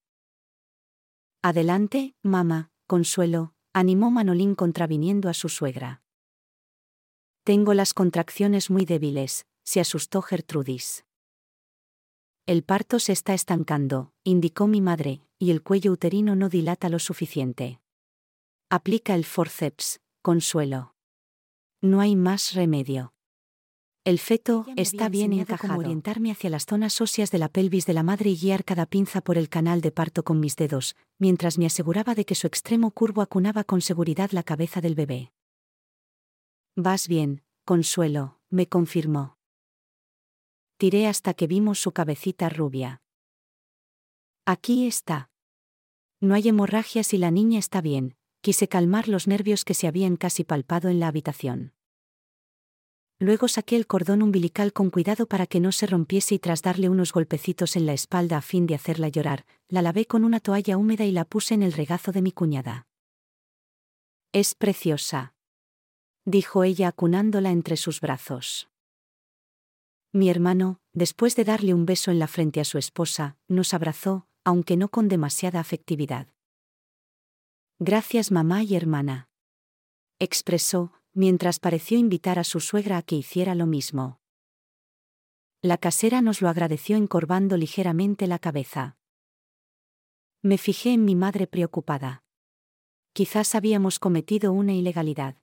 Adelante, 1.40 2.16
mamá, 2.24 2.72
consuelo, 2.88 3.54
animó 3.72 4.10
Manolín 4.10 4.56
contraviniendo 4.56 5.28
a 5.28 5.34
su 5.34 5.48
suegra. 5.48 6.02
Tengo 7.44 7.74
las 7.74 7.94
contracciones 7.94 8.70
muy 8.70 8.84
débiles, 8.84 9.46
se 9.68 9.80
asustó 9.80 10.22
Gertrudis. 10.22 11.04
El 12.46 12.62
parto 12.62 12.98
se 12.98 13.12
está 13.12 13.34
estancando, 13.34 14.14
indicó 14.24 14.66
mi 14.66 14.80
madre, 14.80 15.20
y 15.38 15.50
el 15.50 15.62
cuello 15.62 15.92
uterino 15.92 16.34
no 16.36 16.48
dilata 16.48 16.88
lo 16.88 16.98
suficiente. 16.98 17.78
Aplica 18.70 19.14
el 19.14 19.26
forceps, 19.26 20.00
consuelo. 20.22 20.94
No 21.82 22.00
hay 22.00 22.16
más 22.16 22.54
remedio. 22.54 23.12
El 24.04 24.18
feto 24.18 24.64
está 24.76 25.10
bien 25.10 25.34
encajado. 25.34 25.74
Cómo 25.74 25.80
orientarme 25.80 26.30
hacia 26.30 26.48
las 26.48 26.64
zonas 26.64 26.98
óseas 27.02 27.30
de 27.30 27.36
la 27.36 27.50
pelvis 27.50 27.84
de 27.84 27.92
la 27.92 28.02
madre 28.02 28.30
y 28.30 28.38
guiar 28.38 28.64
cada 28.64 28.86
pinza 28.86 29.20
por 29.20 29.36
el 29.36 29.50
canal 29.50 29.82
de 29.82 29.90
parto 29.90 30.24
con 30.24 30.40
mis 30.40 30.56
dedos, 30.56 30.96
mientras 31.18 31.58
me 31.58 31.66
aseguraba 31.66 32.14
de 32.14 32.24
que 32.24 32.34
su 32.34 32.46
extremo 32.46 32.90
curvo 32.90 33.20
acunaba 33.20 33.64
con 33.64 33.82
seguridad 33.82 34.30
la 34.30 34.44
cabeza 34.44 34.80
del 34.80 34.94
bebé. 34.94 35.30
Vas 36.74 37.06
bien, 37.06 37.42
Consuelo, 37.66 38.40
me 38.48 38.66
confirmó. 38.66 39.37
Tiré 40.78 41.08
hasta 41.08 41.34
que 41.34 41.48
vimos 41.48 41.80
su 41.80 41.90
cabecita 41.90 42.48
rubia. 42.48 43.02
Aquí 44.46 44.86
está. 44.86 45.28
No 46.20 46.36
hay 46.36 46.48
hemorragias 46.48 47.12
y 47.12 47.18
la 47.18 47.32
niña 47.32 47.58
está 47.58 47.80
bien, 47.80 48.16
quise 48.42 48.68
calmar 48.68 49.08
los 49.08 49.26
nervios 49.26 49.64
que 49.64 49.74
se 49.74 49.88
habían 49.88 50.16
casi 50.16 50.44
palpado 50.44 50.88
en 50.88 51.00
la 51.00 51.08
habitación. 51.08 51.74
Luego 53.18 53.48
saqué 53.48 53.74
el 53.74 53.88
cordón 53.88 54.22
umbilical 54.22 54.72
con 54.72 54.90
cuidado 54.90 55.26
para 55.26 55.48
que 55.48 55.58
no 55.58 55.72
se 55.72 55.88
rompiese 55.88 56.36
y 56.36 56.38
tras 56.38 56.62
darle 56.62 56.88
unos 56.88 57.12
golpecitos 57.12 57.74
en 57.74 57.84
la 57.84 57.92
espalda 57.92 58.36
a 58.36 58.40
fin 58.40 58.68
de 58.68 58.76
hacerla 58.76 59.08
llorar, 59.08 59.46
la 59.66 59.82
lavé 59.82 60.06
con 60.06 60.22
una 60.22 60.38
toalla 60.38 60.76
húmeda 60.76 61.04
y 61.04 61.10
la 61.10 61.24
puse 61.24 61.54
en 61.54 61.64
el 61.64 61.72
regazo 61.72 62.12
de 62.12 62.22
mi 62.22 62.30
cuñada. 62.30 62.86
Es 64.32 64.54
preciosa. 64.54 65.34
Dijo 66.24 66.62
ella 66.62 66.86
acunándola 66.86 67.50
entre 67.50 67.76
sus 67.76 68.00
brazos. 68.00 68.68
Mi 70.18 70.30
hermano, 70.30 70.80
después 70.94 71.36
de 71.36 71.44
darle 71.44 71.74
un 71.74 71.86
beso 71.86 72.10
en 72.10 72.18
la 72.18 72.26
frente 72.26 72.58
a 72.58 72.64
su 72.64 72.76
esposa, 72.76 73.36
nos 73.46 73.72
abrazó, 73.72 74.26
aunque 74.42 74.76
no 74.76 74.88
con 74.88 75.06
demasiada 75.06 75.60
afectividad. 75.60 76.26
Gracias 77.78 78.32
mamá 78.32 78.64
y 78.64 78.74
hermana. 78.74 79.28
Expresó, 80.18 80.92
mientras 81.12 81.60
pareció 81.60 82.00
invitar 82.00 82.40
a 82.40 82.42
su 82.42 82.58
suegra 82.58 82.96
a 82.96 83.02
que 83.02 83.14
hiciera 83.14 83.54
lo 83.54 83.66
mismo. 83.66 84.18
La 85.62 85.78
casera 85.78 86.20
nos 86.20 86.42
lo 86.42 86.48
agradeció 86.48 86.96
encorvando 86.96 87.56
ligeramente 87.56 88.26
la 88.26 88.40
cabeza. 88.40 88.96
Me 90.42 90.58
fijé 90.58 90.94
en 90.94 91.04
mi 91.04 91.14
madre 91.14 91.46
preocupada. 91.46 92.24
Quizás 93.12 93.54
habíamos 93.54 94.00
cometido 94.00 94.52
una 94.52 94.72
ilegalidad. 94.72 95.36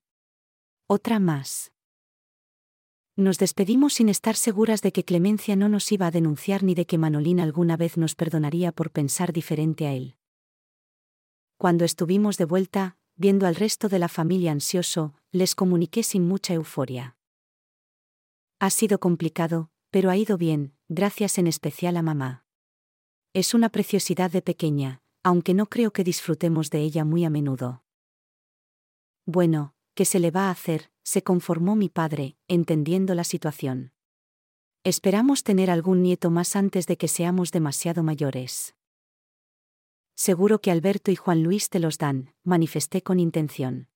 Otra 0.88 1.20
más. 1.20 1.72
Nos 3.18 3.38
despedimos 3.38 3.94
sin 3.94 4.10
estar 4.10 4.36
seguras 4.36 4.82
de 4.82 4.92
que 4.92 5.06
Clemencia 5.06 5.56
no 5.56 5.70
nos 5.70 5.90
iba 5.92 6.08
a 6.08 6.12
denunciar 6.12 6.64
ni 6.64 6.76
de 6.76 6.86
que 6.86 6.98
Manolín 6.98 7.40
alguna 7.40 7.78
vez 7.78 7.96
nos 7.98 8.14
perdonaría 8.14 8.74
por 8.74 8.92
pensar 8.92 9.32
diferente 9.32 9.88
a 9.88 9.94
él. 9.94 10.18
Cuando 11.58 11.86
estuvimos 11.86 12.38
de 12.38 12.44
vuelta, 12.44 12.98
viendo 13.16 13.48
al 13.48 13.56
resto 13.56 13.88
de 13.88 14.00
la 14.00 14.10
familia 14.10 14.52
ansioso, 14.52 15.14
les 15.32 15.56
comuniqué 15.56 16.04
sin 16.04 16.28
mucha 16.28 16.54
euforia. 16.54 17.16
Ha 18.60 18.70
sido 18.70 19.00
complicado, 19.00 19.72
pero 19.92 20.10
ha 20.10 20.18
ido 20.18 20.38
bien, 20.38 20.74
gracias 20.90 21.38
en 21.38 21.48
especial 21.48 21.96
a 21.96 22.02
mamá. 22.02 22.44
Es 23.32 23.54
una 23.54 23.70
preciosidad 23.70 24.30
de 24.30 24.42
pequeña, 24.42 25.02
aunque 25.24 25.54
no 25.54 25.68
creo 25.68 25.92
que 25.92 26.04
disfrutemos 26.04 26.70
de 26.70 26.82
ella 26.82 27.06
muy 27.06 27.24
a 27.24 27.30
menudo. 27.30 27.86
Bueno, 29.26 29.74
¿qué 29.94 30.04
se 30.04 30.20
le 30.20 30.32
va 30.32 30.48
a 30.48 30.52
hacer? 30.52 30.92
Se 31.06 31.24
conformó 31.24 31.76
mi 31.76 31.88
padre, 31.88 32.36
entendiendo 32.48 33.14
la 33.14 33.24
situación. 33.24 33.94
Esperamos 34.84 35.44
tener 35.44 35.70
algún 35.70 36.02
nieto 36.02 36.32
más 36.32 36.56
antes 36.56 36.88
de 36.88 36.98
que 36.98 37.08
seamos 37.08 37.52
demasiado 37.52 38.04
mayores. 38.04 38.76
Seguro 40.16 40.60
que 40.60 40.72
Alberto 40.72 41.12
y 41.12 41.16
Juan 41.16 41.44
Luis 41.44 41.70
te 41.70 41.80
los 41.80 42.00
dan, 42.00 42.34
manifesté 42.44 43.04
con 43.04 43.20
intención. 43.20 43.88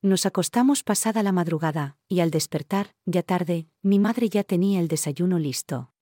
Nos 0.00 0.26
acostamos 0.26 0.84
pasada 0.84 1.22
la 1.22 1.32
madrugada, 1.32 1.98
y 2.08 2.20
al 2.20 2.30
despertar, 2.30 2.94
ya 3.04 3.22
tarde, 3.22 3.68
mi 3.82 3.98
madre 3.98 4.28
ya 4.28 4.44
tenía 4.44 4.78
el 4.78 4.86
desayuno 4.86 5.38
listo. 5.38 5.92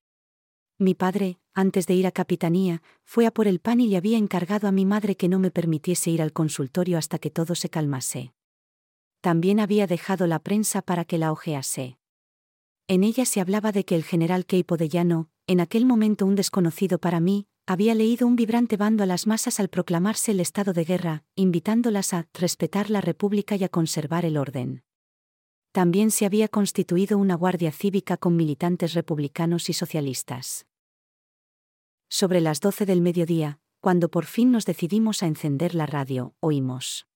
Mi 0.76 0.95
padre, 0.95 1.38
antes 1.55 1.87
de 1.87 1.95
ir 1.95 2.07
a 2.07 2.12
Capitanía, 2.12 2.83
fue 3.05 3.25
a 3.25 3.31
por 3.31 3.47
el 3.47 3.61
pan 3.61 3.81
y 3.81 3.87
le 3.87 3.97
había 3.97 4.19
encargado 4.19 4.69
a 4.69 4.73
mi 4.73 4.85
madre 4.85 5.17
que 5.17 5.29
no 5.29 5.38
me 5.38 5.50
permitiese 5.50 6.11
ir 6.11 6.21
al 6.21 6.33
consultorio 6.33 6.99
hasta 6.99 7.19
que 7.19 7.31
todo 7.31 7.55
se 7.55 7.71
calmase. 7.71 8.35
También 9.23 9.61
había 9.61 9.87
dejado 9.87 10.26
la 10.26 10.41
prensa 10.41 10.83
para 10.83 11.05
que 11.05 11.17
la 11.17 11.31
ojease. 11.31 11.97
En 12.88 13.05
ella 13.05 13.25
se 13.25 13.41
hablaba 13.41 13.71
de 13.71 13.85
que 13.85 13.95
el 13.95 14.02
general 14.02 14.47
Keipo 14.47 14.76
de 14.76 14.88
Llano, 14.88 15.31
en 15.47 15.61
aquel 15.61 15.87
momento 15.87 16.26
un 16.26 16.35
desconocido 16.35 16.99
para 16.99 17.21
mí, 17.21 17.47
había 17.64 17.95
leído 17.95 18.26
un 18.26 18.35
vibrante 18.35 18.76
bando 18.76 19.05
a 19.05 19.07
las 19.07 19.29
masas 19.29 19.61
al 19.61 19.69
proclamarse 19.69 20.33
el 20.33 20.41
estado 20.41 20.73
de 20.73 20.85
guerra, 20.85 21.25
invitándolas 21.37 22.12
a 22.14 22.26
respetar 22.35 22.91
la 22.91 23.00
República 23.00 23.55
y 23.55 23.62
a 23.62 23.69
conservar 23.69 24.25
el 24.25 24.37
orden. 24.37 24.83
También 25.71 26.11
se 26.11 26.26
había 26.26 26.49
constituido 26.49 27.17
una 27.17 27.37
guardia 27.37 27.71
cívica 27.71 28.17
con 28.17 28.35
militantes 28.35 28.93
republicanos 28.95 29.71
y 29.71 29.73
socialistas. 29.73 30.67
Sobre 32.09 32.41
las 32.41 32.59
doce 32.59 32.87
del 32.87 33.00
mediodía, 33.00 33.61
cuando 33.81 34.11
por 34.11 34.26
fin 34.26 34.50
nos 34.50 34.64
decidimos 34.64 35.23
a 35.23 35.26
encender 35.26 35.76
la 35.76 35.87
radio, 35.87 36.35
oímos. 36.41 37.07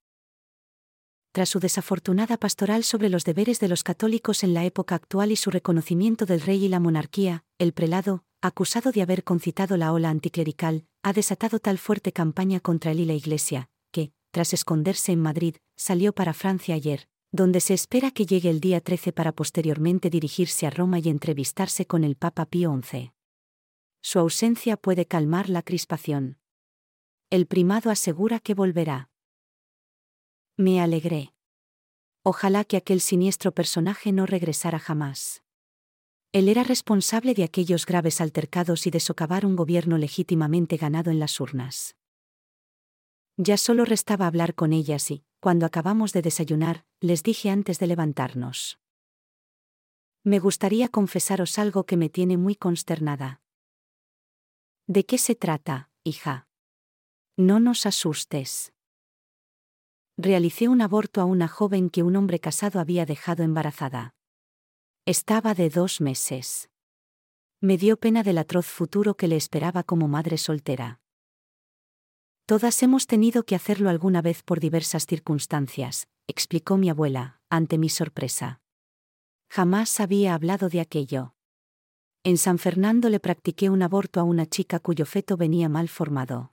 Tras 1.36 1.50
su 1.50 1.60
desafortunada 1.60 2.38
pastoral 2.38 2.82
sobre 2.82 3.10
los 3.10 3.24
deberes 3.26 3.60
de 3.60 3.68
los 3.68 3.84
católicos 3.84 4.42
en 4.42 4.54
la 4.54 4.64
época 4.64 4.94
actual 4.94 5.30
y 5.30 5.36
su 5.36 5.50
reconocimiento 5.50 6.24
del 6.24 6.40
rey 6.40 6.64
y 6.64 6.68
la 6.68 6.80
monarquía, 6.80 7.44
el 7.58 7.74
prelado, 7.74 8.24
acusado 8.40 8.90
de 8.90 9.02
haber 9.02 9.22
concitado 9.22 9.76
la 9.76 9.92
ola 9.92 10.08
anticlerical, 10.08 10.86
ha 11.02 11.12
desatado 11.12 11.58
tal 11.58 11.76
fuerte 11.76 12.10
campaña 12.10 12.60
contra 12.60 12.92
él 12.92 13.00
y 13.00 13.04
la 13.04 13.12
Iglesia, 13.12 13.68
que, 13.92 14.12
tras 14.30 14.54
esconderse 14.54 15.12
en 15.12 15.20
Madrid, 15.20 15.56
salió 15.76 16.14
para 16.14 16.32
Francia 16.32 16.74
ayer, 16.74 17.06
donde 17.32 17.60
se 17.60 17.74
espera 17.74 18.12
que 18.12 18.24
llegue 18.24 18.48
el 18.48 18.60
día 18.60 18.80
13 18.80 19.12
para 19.12 19.32
posteriormente 19.32 20.08
dirigirse 20.08 20.66
a 20.66 20.70
Roma 20.70 21.00
y 21.00 21.10
entrevistarse 21.10 21.86
con 21.86 22.02
el 22.02 22.16
Papa 22.16 22.46
Pío 22.46 22.74
XI. 22.82 23.12
Su 24.00 24.20
ausencia 24.20 24.78
puede 24.78 25.04
calmar 25.04 25.50
la 25.50 25.60
crispación. 25.60 26.38
El 27.28 27.44
primado 27.44 27.90
asegura 27.90 28.40
que 28.40 28.54
volverá. 28.54 29.10
Me 30.58 30.80
alegré. 30.80 31.34
Ojalá 32.22 32.64
que 32.64 32.78
aquel 32.78 33.02
siniestro 33.02 33.52
personaje 33.52 34.10
no 34.10 34.24
regresara 34.24 34.78
jamás. 34.78 35.42
Él 36.32 36.48
era 36.48 36.64
responsable 36.64 37.34
de 37.34 37.44
aquellos 37.44 37.84
graves 37.84 38.22
altercados 38.22 38.86
y 38.86 38.90
de 38.90 39.00
socavar 39.00 39.44
un 39.44 39.54
gobierno 39.54 39.98
legítimamente 39.98 40.78
ganado 40.78 41.10
en 41.10 41.18
las 41.18 41.40
urnas. 41.40 41.94
Ya 43.36 43.58
solo 43.58 43.84
restaba 43.84 44.26
hablar 44.26 44.54
con 44.54 44.72
ellas 44.72 45.10
y, 45.10 45.26
cuando 45.40 45.66
acabamos 45.66 46.14
de 46.14 46.22
desayunar, 46.22 46.86
les 47.00 47.22
dije 47.22 47.50
antes 47.50 47.78
de 47.78 47.88
levantarnos. 47.88 48.78
Me 50.24 50.38
gustaría 50.38 50.88
confesaros 50.88 51.58
algo 51.58 51.84
que 51.84 51.98
me 51.98 52.08
tiene 52.08 52.38
muy 52.38 52.56
consternada. 52.56 53.42
¿De 54.86 55.04
qué 55.04 55.18
se 55.18 55.34
trata, 55.34 55.90
hija? 56.02 56.48
No 57.36 57.60
nos 57.60 57.84
asustes 57.84 58.72
realicé 60.16 60.68
un 60.68 60.80
aborto 60.80 61.20
a 61.20 61.24
una 61.24 61.48
joven 61.48 61.90
que 61.90 62.02
un 62.02 62.16
hombre 62.16 62.40
casado 62.40 62.80
había 62.80 63.04
dejado 63.04 63.42
embarazada. 63.42 64.14
Estaba 65.04 65.54
de 65.54 65.68
dos 65.68 66.00
meses. 66.00 66.70
Me 67.60 67.76
dio 67.76 67.98
pena 67.98 68.22
del 68.22 68.38
atroz 68.38 68.66
futuro 68.66 69.16
que 69.16 69.28
le 69.28 69.36
esperaba 69.36 69.82
como 69.82 70.08
madre 70.08 70.38
soltera. 70.38 71.00
Todas 72.46 72.82
hemos 72.82 73.06
tenido 73.06 73.42
que 73.44 73.54
hacerlo 73.54 73.90
alguna 73.90 74.22
vez 74.22 74.42
por 74.42 74.60
diversas 74.60 75.06
circunstancias, 75.06 76.08
explicó 76.26 76.76
mi 76.76 76.88
abuela, 76.88 77.40
ante 77.50 77.76
mi 77.76 77.88
sorpresa. 77.88 78.60
Jamás 79.50 80.00
había 80.00 80.34
hablado 80.34 80.68
de 80.68 80.80
aquello. 80.80 81.34
En 82.24 82.38
San 82.38 82.58
Fernando 82.58 83.10
le 83.10 83.20
practiqué 83.20 83.70
un 83.70 83.82
aborto 83.82 84.20
a 84.20 84.24
una 84.24 84.46
chica 84.46 84.80
cuyo 84.80 85.06
feto 85.06 85.36
venía 85.36 85.68
mal 85.68 85.88
formado. 85.88 86.52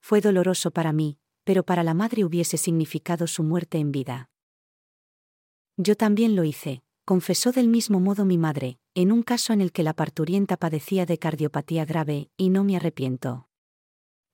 Fue 0.00 0.20
doloroso 0.20 0.70
para 0.70 0.92
mí, 0.92 1.18
pero 1.46 1.62
para 1.62 1.84
la 1.84 1.94
madre 1.94 2.24
hubiese 2.24 2.56
significado 2.56 3.28
su 3.28 3.44
muerte 3.44 3.78
en 3.78 3.92
vida. 3.92 4.30
Yo 5.76 5.96
también 5.96 6.34
lo 6.34 6.42
hice, 6.42 6.82
confesó 7.04 7.52
del 7.52 7.68
mismo 7.68 8.00
modo 8.00 8.24
mi 8.24 8.36
madre, 8.36 8.80
en 8.94 9.12
un 9.12 9.22
caso 9.22 9.52
en 9.52 9.60
el 9.60 9.70
que 9.70 9.84
la 9.84 9.94
parturienta 9.94 10.56
padecía 10.56 11.06
de 11.06 11.18
cardiopatía 11.18 11.84
grave, 11.84 12.30
y 12.36 12.48
no 12.48 12.64
me 12.64 12.74
arrepiento. 12.74 13.48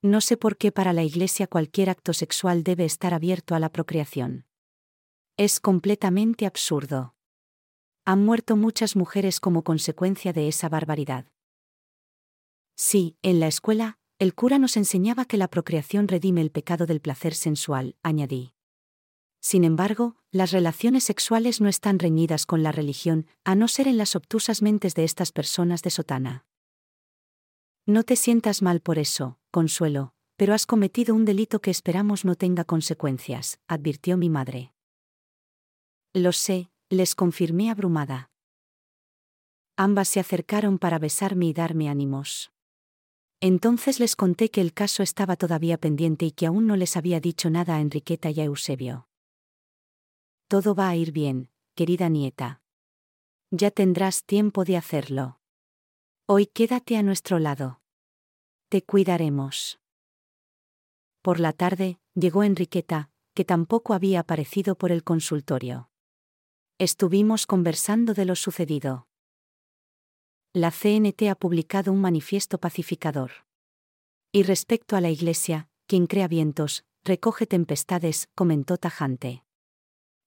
No 0.01 0.22
sé 0.22 0.38
por 0.38 0.57
qué 0.57 0.72
para 0.72 0.94
la 0.94 1.03
Iglesia 1.03 1.46
cualquier 1.46 1.90
acto 1.90 2.14
sexual 2.14 2.64
debe 2.64 2.87
estar 2.87 3.12
abierto 3.12 3.55
a 3.55 3.59
la 3.59 3.70
procreación. 3.70 4.46
Es 5.37 5.61
completamente 5.61 6.46
absurdo. 6.46 7.14
Han 8.07 8.25
muerto 8.25 8.57
muchas 8.57 8.96
mujeres 8.96 9.38
como 9.38 9.64
consecuencia 9.64 10.33
de 10.33 10.48
esa 10.48 10.70
barbaridad. 10.70 11.27
Sí, 12.75 13.18
en 13.20 13.38
la 13.38 13.48
escuela, 13.48 13.98
el 14.18 14.35
cura 14.35 14.59
nos 14.59 14.77
enseñaba 14.77 15.25
que 15.25 15.37
la 15.37 15.48
procreación 15.48 16.09
redime 16.09 16.40
el 16.40 16.51
pecado 16.51 16.87
del 16.87 17.01
placer 17.01 17.35
sensual, 17.35 17.96
añadí. 18.03 18.55
Sin 19.40 19.64
embargo, 19.64 20.16
las 20.31 20.53
relaciones 20.53 21.03
sexuales 21.03 21.61
no 21.61 21.68
están 21.68 21.98
reñidas 21.98 22.46
con 22.46 22.62
la 22.62 22.70
religión, 22.70 23.27
a 23.44 23.57
no 23.57 23.66
ser 23.66 23.88
en 23.88 23.98
las 23.98 24.14
obtusas 24.14 24.62
mentes 24.62 24.94
de 24.94 25.03
estas 25.03 25.33
personas 25.33 25.83
de 25.83 25.90
sotana. 25.90 26.46
No 27.85 28.05
te 28.05 28.14
sientas 28.14 28.62
mal 28.62 28.81
por 28.81 29.01
eso, 29.01 29.40
Consuelo, 29.51 30.14
pero 30.37 30.55
has 30.55 30.66
cometido 30.66 31.14
un 31.14 31.25
delito 31.25 31.61
que 31.61 31.72
esperamos 31.72 32.25
no 32.25 32.37
tenga 32.37 32.64
consecuencias, 32.64 33.61
advirtió 33.66 34.16
mi 34.16 34.31
madre. 34.31 34.72
Lo 36.14 36.33
sé, 36.33 36.70
les 36.88 37.14
confirmé 37.14 37.70
abrumada. 37.70 38.31
Ambas 39.77 40.09
se 40.09 40.20
acercaron 40.20 40.79
para 40.79 40.98
besarme 40.98 41.46
y 41.46 41.53
darme 41.53 41.88
ánimos. 41.88 42.53
Entonces 43.44 43.98
les 43.98 44.14
conté 44.14 44.52
que 44.52 44.61
el 44.61 44.72
caso 44.72 45.02
estaba 45.02 45.35
todavía 45.35 45.76
pendiente 45.76 46.24
y 46.26 46.31
que 46.31 46.46
aún 46.46 46.68
no 46.68 46.76
les 46.76 46.96
había 46.96 47.18
dicho 47.18 47.50
nada 47.50 47.74
a 47.74 47.81
Enriqueta 47.81 48.31
y 48.31 48.38
a 48.38 48.44
Eusebio. 48.44 49.09
Todo 50.46 50.76
va 50.76 50.88
a 50.88 50.94
ir 50.94 51.11
bien, 51.11 51.50
querida 51.74 52.09
nieta. 52.09 52.62
Ya 53.50 53.72
tendrás 53.72 54.22
tiempo 54.22 54.64
de 54.64 54.76
hacerlo. 54.76 55.40
Hoy 56.26 56.46
quédate 56.46 56.96
a 56.96 57.02
nuestro 57.02 57.40
lado. 57.40 57.83
Te 58.68 58.85
cuidaremos. 58.85 59.81
Por 61.20 61.40
la 61.40 61.52
tarde, 61.52 61.98
llegó 62.14 62.44
Enriqueta, 62.44 63.11
que 63.35 63.44
tampoco 63.44 63.92
había 63.92 64.20
aparecido 64.20 64.76
por 64.76 64.92
el 64.92 65.02
consultorio. 65.02 65.90
Estuvimos 66.78 67.48
conversando 67.48 68.14
de 68.14 68.24
lo 68.24 68.37
sucedido 68.37 69.09
la 70.55 70.71
CNT 70.71 71.31
ha 71.31 71.35
publicado 71.35 71.93
un 71.93 72.01
manifiesto 72.03 72.59
pacificador. 72.59 73.31
Y 74.33 74.43
respecto 74.43 74.97
a 74.97 75.01
la 75.01 75.09
Iglesia, 75.09 75.69
quien 75.87 76.07
crea 76.07 76.29
vientos, 76.29 76.85
recoge 77.05 77.47
tempestades, 77.47 78.29
comentó 78.35 78.77
tajante. 78.77 79.45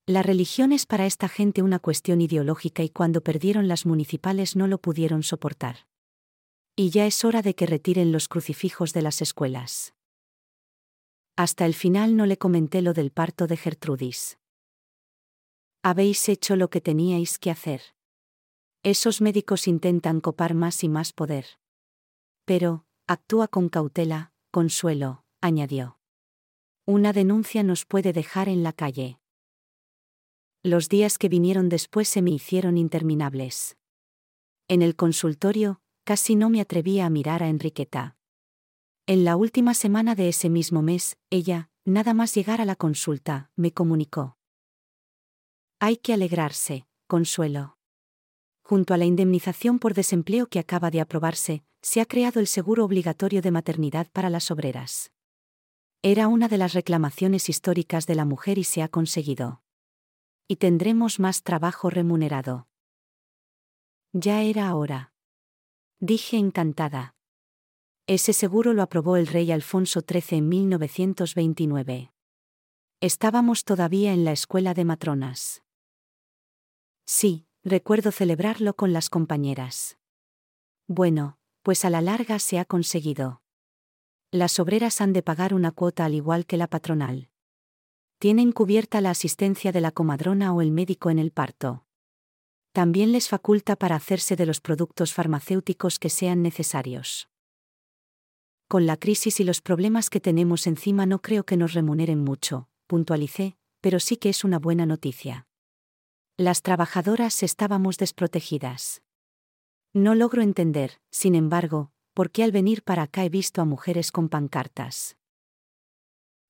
La 0.08 0.24
religión 0.24 0.72
es 0.72 0.88
para 0.88 1.06
esta 1.06 1.28
gente 1.28 1.62
una 1.62 1.78
cuestión 1.78 2.22
ideológica 2.22 2.82
y 2.82 2.90
cuando 2.90 3.22
perdieron 3.22 3.68
las 3.68 3.86
municipales 3.86 4.56
no 4.56 4.66
lo 4.68 4.80
pudieron 4.80 5.22
soportar. 5.22 5.88
Y 6.76 6.90
ya 6.90 7.06
es 7.06 7.24
hora 7.24 7.44
de 7.44 7.54
que 7.54 7.68
retiren 7.68 8.12
los 8.12 8.28
crucifijos 8.28 8.94
de 8.94 9.04
las 9.04 9.22
escuelas. 9.22 9.94
Hasta 11.36 11.68
el 11.68 11.76
final 11.76 12.16
no 12.16 12.26
le 12.26 12.38
comenté 12.38 12.82
lo 12.82 12.94
del 12.94 13.12
parto 13.12 13.46
de 13.46 13.58
Gertrudis. 13.58 14.40
Habéis 15.84 16.30
hecho 16.30 16.56
lo 16.56 16.70
que 16.72 16.82
teníais 16.82 17.38
que 17.38 17.52
hacer. 17.52 17.95
Esos 18.86 19.20
médicos 19.20 19.68
intentan 19.68 20.22
copar 20.22 20.54
más 20.54 20.84
y 20.84 20.90
más 20.90 21.12
poder. 21.12 21.48
Pero, 22.46 22.86
actúa 23.08 23.48
con 23.48 23.68
cautela, 23.68 24.32
consuelo, 24.52 25.26
añadió. 25.42 25.98
Una 26.86 27.12
denuncia 27.12 27.64
nos 27.64 27.84
puede 27.84 28.14
dejar 28.14 28.48
en 28.48 28.62
la 28.62 28.74
calle. 28.74 29.18
Los 30.62 30.88
días 30.88 31.18
que 31.18 31.30
vinieron 31.30 31.68
después 31.68 32.08
se 32.08 32.22
me 32.22 32.30
hicieron 32.30 32.78
interminables. 32.78 33.76
En 34.68 34.84
el 34.84 34.96
consultorio, 34.96 35.82
casi 36.04 36.36
no 36.36 36.52
me 36.52 36.62
atrevía 36.62 37.08
a 37.08 37.10
mirar 37.10 37.42
a 37.42 37.48
Enriqueta. 37.48 38.18
En 39.08 39.26
la 39.26 39.36
última 39.36 39.74
semana 39.74 40.14
de 40.14 40.30
ese 40.30 40.52
mismo 40.52 40.84
mes, 40.84 41.18
ella, 41.32 41.72
nada 41.86 42.14
más 42.14 42.36
llegar 42.36 42.62
a 42.62 42.66
la 42.66 42.76
consulta, 42.76 43.50
me 43.56 43.72
comunicó. 43.72 44.38
Hay 45.80 45.98
que 45.98 46.14
alegrarse, 46.14 46.86
consuelo 47.08 47.75
junto 48.66 48.96
a 48.96 48.98
la 48.98 49.06
indemnización 49.06 49.78
por 49.78 49.94
desempleo 49.94 50.48
que 50.48 50.58
acaba 50.58 50.90
de 50.90 51.00
aprobarse, 51.00 51.64
se 51.84 52.02
ha 52.02 52.06
creado 52.08 52.40
el 52.40 52.48
seguro 52.48 52.84
obligatorio 52.84 53.44
de 53.44 53.52
maternidad 53.52 54.08
para 54.12 54.32
las 54.32 54.50
obreras. 54.50 55.12
Era 56.02 56.28
una 56.28 56.48
de 56.48 56.58
las 56.58 56.74
reclamaciones 56.74 57.48
históricas 57.48 58.08
de 58.08 58.16
la 58.16 58.26
mujer 58.26 58.58
y 58.58 58.64
se 58.64 58.82
ha 58.82 58.88
conseguido. 58.88 59.62
Y 60.48 60.56
tendremos 60.56 61.20
más 61.20 61.44
trabajo 61.44 61.92
remunerado. 61.92 62.68
Ya 64.14 64.42
era 64.42 64.74
hora. 64.74 65.14
Dije 66.00 66.38
encantada. 66.38 67.14
Ese 68.08 68.34
seguro 68.34 68.74
lo 68.74 68.82
aprobó 68.82 69.16
el 69.16 69.28
rey 69.28 69.52
Alfonso 69.52 70.02
XIII 70.02 70.40
en 70.40 70.50
1929. 70.50 72.12
Estábamos 73.00 73.64
todavía 73.64 74.12
en 74.12 74.26
la 74.26 74.32
escuela 74.32 74.74
de 74.74 74.86
matronas. 74.86 75.62
Sí, 77.06 77.46
recuerdo 77.66 78.12
celebrarlo 78.12 78.76
con 78.76 78.94
las 78.94 79.10
compañeras. 79.10 79.98
Bueno, 80.88 81.40
pues 81.64 81.84
a 81.84 81.90
la 81.90 82.00
larga 82.00 82.38
se 82.38 82.60
ha 82.60 82.66
conseguido. 82.66 83.42
Las 84.30 84.60
obreras 84.60 85.02
han 85.02 85.14
de 85.14 85.24
pagar 85.24 85.52
una 85.56 85.72
cuota 85.72 86.06
al 86.06 86.14
igual 86.14 86.46
que 86.46 86.58
la 86.58 86.68
patronal. 86.68 87.30
Tienen 88.20 88.52
cubierta 88.52 89.02
la 89.02 89.10
asistencia 89.10 89.72
de 89.72 89.82
la 89.82 89.92
comadrona 89.92 90.54
o 90.54 90.62
el 90.62 90.70
médico 90.70 91.10
en 91.10 91.18
el 91.18 91.32
parto. 91.32 91.88
También 92.72 93.12
les 93.12 93.30
faculta 93.30 93.76
para 93.76 93.96
hacerse 93.96 94.36
de 94.36 94.46
los 94.46 94.62
productos 94.62 95.14
farmacéuticos 95.14 95.98
que 95.98 96.12
sean 96.12 96.44
necesarios. 96.44 97.30
Con 98.68 98.86
la 98.86 98.98
crisis 98.98 99.40
y 99.40 99.44
los 99.44 99.62
problemas 99.62 100.12
que 100.12 100.20
tenemos 100.20 100.68
encima 100.68 101.08
no 101.08 101.20
creo 101.20 101.46
que 101.46 101.58
nos 101.58 101.74
remuneren 101.74 102.24
mucho, 102.24 102.70
puntualicé, 102.86 103.58
pero 103.82 104.00
sí 104.00 104.18
que 104.18 104.30
es 104.30 104.44
una 104.44 104.60
buena 104.60 104.86
noticia. 104.86 105.48
Las 106.38 106.62
trabajadoras 106.62 107.44
estábamos 107.44 107.98
desprotegidas. 107.98 109.02
No 109.94 110.16
logro 110.16 110.42
entender, 110.42 111.00
sin 111.10 111.34
embargo, 111.34 111.94
por 112.14 112.30
qué 112.30 112.44
al 112.44 112.52
venir 112.52 112.84
para 112.84 113.04
acá 113.04 113.24
he 113.24 113.30
visto 113.30 113.62
a 113.62 113.66
mujeres 113.66 114.12
con 114.12 114.28
pancartas. 114.28 115.16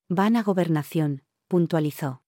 Van 0.09 0.37
a 0.37 0.41
gobernación, 0.41 1.23
puntualizó. 1.47 2.23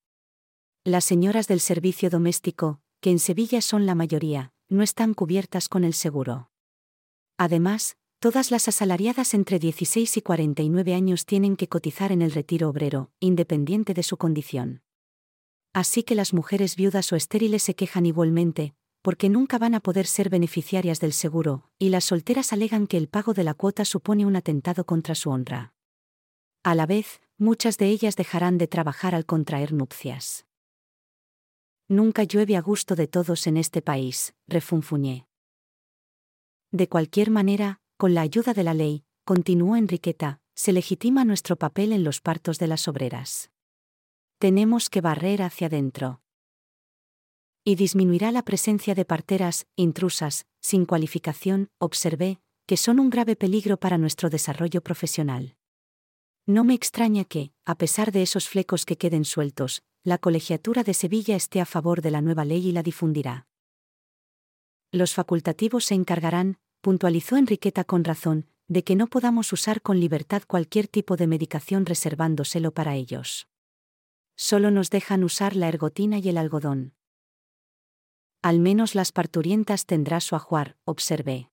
Las 0.84 1.04
señoras 1.04 1.48
del 1.48 1.60
servicio 1.60 2.12
doméstico, 2.12 2.80
que 3.02 3.10
en 3.10 3.18
Sevilla 3.18 3.62
son 3.62 3.88
la 3.88 3.96
mayoría, 3.96 4.54
no 4.70 4.84
están 4.84 5.16
cubiertas 5.16 5.68
con 5.68 5.84
el 5.84 5.96
seguro. 5.96 6.52
Además, 7.38 7.98
todas 8.20 8.52
las 8.52 8.68
asalariadas 8.68 9.34
entre 9.34 9.58
16 9.58 10.16
y 10.16 10.22
49 10.22 10.94
años 10.94 11.26
tienen 11.26 11.56
que 11.56 11.68
cotizar 11.68 12.12
en 12.12 12.22
el 12.22 12.34
retiro 12.34 12.70
obrero, 12.70 13.10
independiente 13.20 13.96
de 13.96 14.04
su 14.04 14.18
condición. 14.18 14.84
Así 15.78 16.02
que 16.02 16.16
las 16.16 16.34
mujeres 16.34 16.76
viudas 16.76 17.14
o 17.14 17.16
estériles 17.16 17.62
se 17.62 17.76
quejan 17.76 18.08
igualmente, 18.08 18.74
porque 19.04 19.30
nunca 19.30 19.60
van 19.60 19.76
a 19.76 19.80
poder 19.80 20.08
ser 20.08 20.28
beneficiarias 20.28 21.00
del 21.00 21.14
seguro, 21.14 21.70
y 21.78 21.90
las 21.90 22.06
solteras 22.06 22.52
alegan 22.52 22.88
que 22.88 22.98
el 22.98 23.08
pago 23.08 23.36
de 23.36 23.44
la 23.44 23.54
cuota 23.54 23.86
supone 23.86 24.26
un 24.26 24.36
atentado 24.36 24.88
contra 24.88 25.14
su 25.14 25.30
honra. 25.30 25.76
A 26.64 26.74
la 26.74 26.88
vez, 26.88 27.22
muchas 27.38 27.78
de 27.78 27.90
ellas 27.90 28.16
dejarán 28.16 28.58
de 28.58 28.66
trabajar 28.66 29.14
al 29.14 29.28
contraer 29.28 29.72
nupcias. 29.72 30.48
Nunca 31.88 32.24
llueve 32.24 32.58
a 32.58 32.62
gusto 32.62 32.96
de 32.96 33.06
todos 33.06 33.46
en 33.46 33.58
este 33.58 33.84
país, 33.84 34.34
refunfuñé. 34.48 35.28
De 36.72 36.90
cualquier 36.90 37.30
manera, 37.30 37.82
con 37.98 38.16
la 38.16 38.22
ayuda 38.22 38.56
de 38.56 38.64
la 38.64 38.74
ley, 38.74 39.06
continuó 39.26 39.76
Enriqueta, 39.76 40.42
se 40.56 40.72
legitima 40.72 41.24
nuestro 41.24 41.56
papel 41.56 41.92
en 41.92 42.04
los 42.04 42.20
partos 42.20 42.58
de 42.58 42.66
las 42.66 42.88
obreras. 42.88 43.52
Tenemos 44.40 44.92
que 44.92 45.02
barrer 45.02 45.42
hacia 45.42 45.66
adentro. 45.66 46.22
Y 47.64 47.74
disminuirá 47.74 48.32
la 48.32 48.44
presencia 48.44 48.94
de 48.94 49.04
parteras, 49.04 49.66
intrusas, 49.76 50.46
sin 50.62 50.86
cualificación, 50.86 51.70
observé, 51.80 52.40
que 52.68 52.78
son 52.78 53.00
un 53.00 53.10
grave 53.10 53.36
peligro 53.36 53.78
para 53.78 53.98
nuestro 53.98 54.30
desarrollo 54.30 54.82
profesional. 54.82 55.58
No 56.46 56.64
me 56.64 56.76
extraña 56.76 57.26
que, 57.26 57.52
a 57.66 57.80
pesar 57.80 58.12
de 58.12 58.22
esos 58.22 58.48
flecos 58.48 58.86
que 58.86 58.96
queden 58.96 59.26
sueltos, 59.26 59.82
la 60.04 60.20
colegiatura 60.20 60.84
de 60.84 60.94
Sevilla 60.94 61.36
esté 61.36 61.60
a 61.60 61.66
favor 61.66 62.04
de 62.04 62.12
la 62.12 62.22
nueva 62.22 62.46
ley 62.46 62.68
y 62.68 62.72
la 62.74 62.84
difundirá. 62.84 63.48
Los 64.92 65.16
facultativos 65.16 65.86
se 65.86 65.96
encargarán, 65.96 66.60
puntualizó 66.82 67.38
Enriqueta 67.38 67.84
con 67.84 68.04
razón, 68.04 68.46
de 68.68 68.84
que 68.84 68.96
no 68.96 69.08
podamos 69.08 69.52
usar 69.52 69.82
con 69.82 70.00
libertad 70.00 70.44
cualquier 70.46 70.88
tipo 70.88 71.18
de 71.18 71.26
medicación 71.26 71.88
reservándoselo 71.88 72.72
para 72.72 72.96
ellos. 72.96 73.48
Solo 74.38 74.70
nos 74.70 74.92
dejan 74.92 75.24
usar 75.24 75.56
la 75.56 75.68
ergotina 75.68 76.20
y 76.20 76.30
el 76.30 76.38
algodón. 76.38 76.94
Al 78.44 78.60
menos 78.60 78.94
las 78.94 79.12
parturientas 79.12 79.88
tendrá 79.88 80.20
su 80.20 80.36
ajuar, 80.36 80.78
observé. 80.86 81.50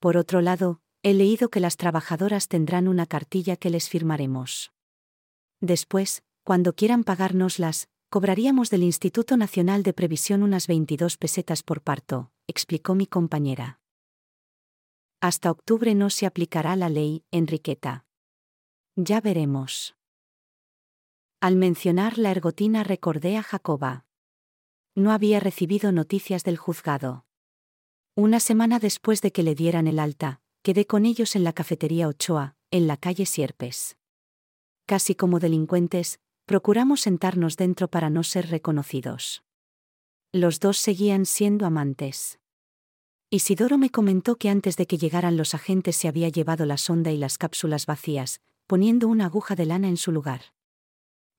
Por 0.00 0.16
otro 0.16 0.40
lado, 0.40 0.80
he 1.04 1.14
leído 1.14 1.48
que 1.48 1.60
las 1.60 1.76
trabajadoras 1.76 2.48
tendrán 2.48 2.88
una 2.88 3.06
cartilla 3.06 3.56
que 3.56 3.70
les 3.70 3.88
firmaremos. 3.88 4.72
Después, 5.60 6.24
cuando 6.42 6.74
quieran 6.74 7.04
pagárnoslas, 7.04 7.88
cobraríamos 8.10 8.68
del 8.68 8.82
Instituto 8.82 9.36
Nacional 9.36 9.84
de 9.84 9.92
Previsión 9.92 10.42
unas 10.42 10.66
22 10.66 11.16
pesetas 11.16 11.62
por 11.62 11.80
parto, 11.80 12.32
explicó 12.48 12.96
mi 12.96 13.06
compañera. 13.06 13.80
Hasta 15.20 15.52
octubre 15.52 15.94
no 15.94 16.10
se 16.10 16.26
aplicará 16.26 16.74
la 16.74 16.88
ley, 16.88 17.24
Enriqueta. 17.30 18.04
Ya 18.96 19.20
veremos. 19.20 19.96
Al 21.40 21.56
mencionar 21.56 22.16
la 22.16 22.30
ergotina 22.30 22.82
recordé 22.82 23.36
a 23.36 23.42
Jacoba. 23.42 24.06
No 24.94 25.12
había 25.12 25.38
recibido 25.38 25.92
noticias 25.92 26.44
del 26.44 26.56
juzgado. 26.56 27.26
Una 28.14 28.40
semana 28.40 28.78
después 28.78 29.20
de 29.20 29.32
que 29.32 29.42
le 29.42 29.54
dieran 29.54 29.86
el 29.86 29.98
alta, 29.98 30.40
quedé 30.62 30.86
con 30.86 31.04
ellos 31.04 31.36
en 31.36 31.44
la 31.44 31.52
cafetería 31.52 32.08
Ochoa, 32.08 32.56
en 32.70 32.86
la 32.86 32.96
calle 32.96 33.26
Sierpes. 33.26 33.98
Casi 34.86 35.14
como 35.14 35.38
delincuentes, 35.38 36.20
procuramos 36.46 37.02
sentarnos 37.02 37.58
dentro 37.58 37.88
para 37.88 38.08
no 38.08 38.22
ser 38.22 38.48
reconocidos. 38.48 39.44
Los 40.32 40.58
dos 40.58 40.78
seguían 40.78 41.26
siendo 41.26 41.66
amantes. 41.66 42.38
Isidoro 43.28 43.76
me 43.76 43.90
comentó 43.90 44.36
que 44.36 44.48
antes 44.48 44.78
de 44.78 44.86
que 44.86 44.96
llegaran 44.96 45.36
los 45.36 45.54
agentes 45.54 45.96
se 45.96 46.08
había 46.08 46.30
llevado 46.30 46.64
la 46.64 46.78
sonda 46.78 47.10
y 47.10 47.18
las 47.18 47.36
cápsulas 47.36 47.84
vacías, 47.84 48.40
poniendo 48.66 49.06
una 49.06 49.26
aguja 49.26 49.54
de 49.54 49.66
lana 49.66 49.88
en 49.88 49.98
su 49.98 50.12
lugar. 50.12 50.55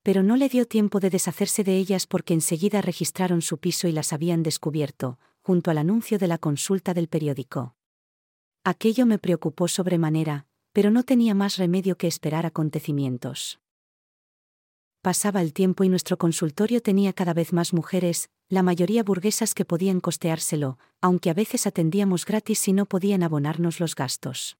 Pero 0.02 0.22
no 0.22 0.36
le 0.36 0.48
dio 0.48 0.66
tiempo 0.66 1.00
de 1.00 1.10
deshacerse 1.10 1.64
de 1.64 1.76
ellas 1.76 2.06
porque 2.06 2.34
enseguida 2.34 2.80
registraron 2.80 3.42
su 3.42 3.58
piso 3.58 3.88
y 3.88 3.92
las 3.92 4.12
habían 4.12 4.42
descubierto, 4.42 5.18
junto 5.42 5.70
al 5.70 5.78
anuncio 5.78 6.18
de 6.18 6.28
la 6.28 6.38
consulta 6.38 6.94
del 6.94 7.08
periódico. 7.08 7.74
Aquello 8.64 9.06
me 9.06 9.18
preocupó 9.18 9.68
sobremanera, 9.68 10.46
pero 10.72 10.90
no 10.90 11.02
tenía 11.02 11.34
más 11.34 11.56
remedio 11.56 11.96
que 11.96 12.06
esperar 12.06 12.46
acontecimientos. 12.46 13.60
Pasaba 15.02 15.40
el 15.42 15.52
tiempo 15.52 15.84
y 15.84 15.88
nuestro 15.88 16.18
consultorio 16.18 16.82
tenía 16.82 17.12
cada 17.12 17.32
vez 17.32 17.52
más 17.52 17.72
mujeres, 17.72 18.30
la 18.48 18.62
mayoría 18.62 19.02
burguesas 19.02 19.54
que 19.54 19.64
podían 19.64 20.00
costeárselo, 20.00 20.78
aunque 21.00 21.30
a 21.30 21.34
veces 21.34 21.66
atendíamos 21.66 22.26
gratis 22.26 22.58
si 22.58 22.72
no 22.72 22.86
podían 22.86 23.22
abonarnos 23.22 23.80
los 23.80 23.94
gastos. 23.94 24.58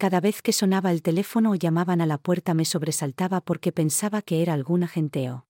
Cada 0.00 0.20
vez 0.20 0.40
que 0.40 0.54
sonaba 0.54 0.92
el 0.92 1.02
teléfono 1.02 1.50
o 1.50 1.54
llamaban 1.56 2.00
a 2.00 2.06
la 2.06 2.16
puerta 2.16 2.54
me 2.54 2.64
sobresaltaba 2.64 3.42
porque 3.42 3.70
pensaba 3.70 4.22
que 4.22 4.40
era 4.40 4.54
algún 4.54 4.82
agenteo. 4.82 5.46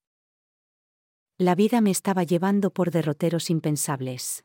La 1.39 1.55
vida 1.55 1.81
me 1.81 1.93
estaba 1.93 2.25
llevando 2.25 2.73
por 2.73 2.91
derroteros 2.91 3.49
impensables. 3.49 4.45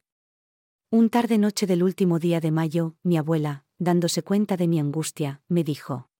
Un 0.92 1.10
tarde 1.10 1.40
noche 1.40 1.66
del 1.66 1.82
último 1.82 2.20
día 2.20 2.40
de 2.40 2.52
mayo, 2.52 2.96
mi 3.02 3.18
abuela, 3.18 3.66
dándose 3.80 4.22
cuenta 4.22 4.58
de 4.58 4.68
mi 4.68 4.80
angustia, 4.80 5.42
me 5.48 5.64
dijo. 5.64 6.12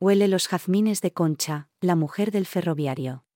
Huele 0.00 0.26
los 0.26 0.48
jazmines 0.48 1.02
de 1.02 1.12
Concha, 1.12 1.68
la 1.82 1.94
mujer 1.94 2.30
del 2.30 2.46
ferroviario. 2.46 3.26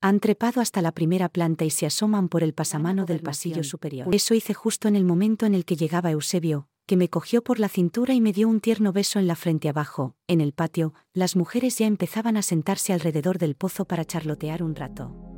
Han 0.00 0.18
trepado 0.18 0.60
hasta 0.60 0.82
la 0.82 0.90
primera 0.90 1.28
planta 1.28 1.64
y 1.64 1.70
se 1.70 1.86
asoman 1.86 2.28
por 2.28 2.42
el 2.42 2.54
pasamano 2.54 3.04
del 3.04 3.20
pasillo 3.20 3.62
superior. 3.62 4.12
Eso 4.12 4.34
hice 4.34 4.52
justo 4.52 4.88
en 4.88 4.96
el 4.96 5.04
momento 5.04 5.46
en 5.46 5.54
el 5.54 5.64
que 5.64 5.76
llegaba 5.76 6.10
Eusebio, 6.10 6.68
que 6.86 6.96
me 6.96 7.08
cogió 7.08 7.42
por 7.42 7.58
la 7.58 7.68
cintura 7.68 8.14
y 8.14 8.20
me 8.20 8.32
dio 8.32 8.48
un 8.48 8.60
tierno 8.60 8.92
beso 8.92 9.18
en 9.18 9.26
la 9.26 9.36
frente 9.36 9.68
abajo. 9.68 10.14
En 10.26 10.40
el 10.40 10.52
patio, 10.52 10.94
las 11.12 11.36
mujeres 11.36 11.78
ya 11.78 11.86
empezaban 11.86 12.36
a 12.36 12.42
sentarse 12.42 12.92
alrededor 12.92 13.38
del 13.38 13.54
pozo 13.54 13.84
para 13.84 14.04
charlotear 14.04 14.62
un 14.62 14.74
rato. 14.74 15.31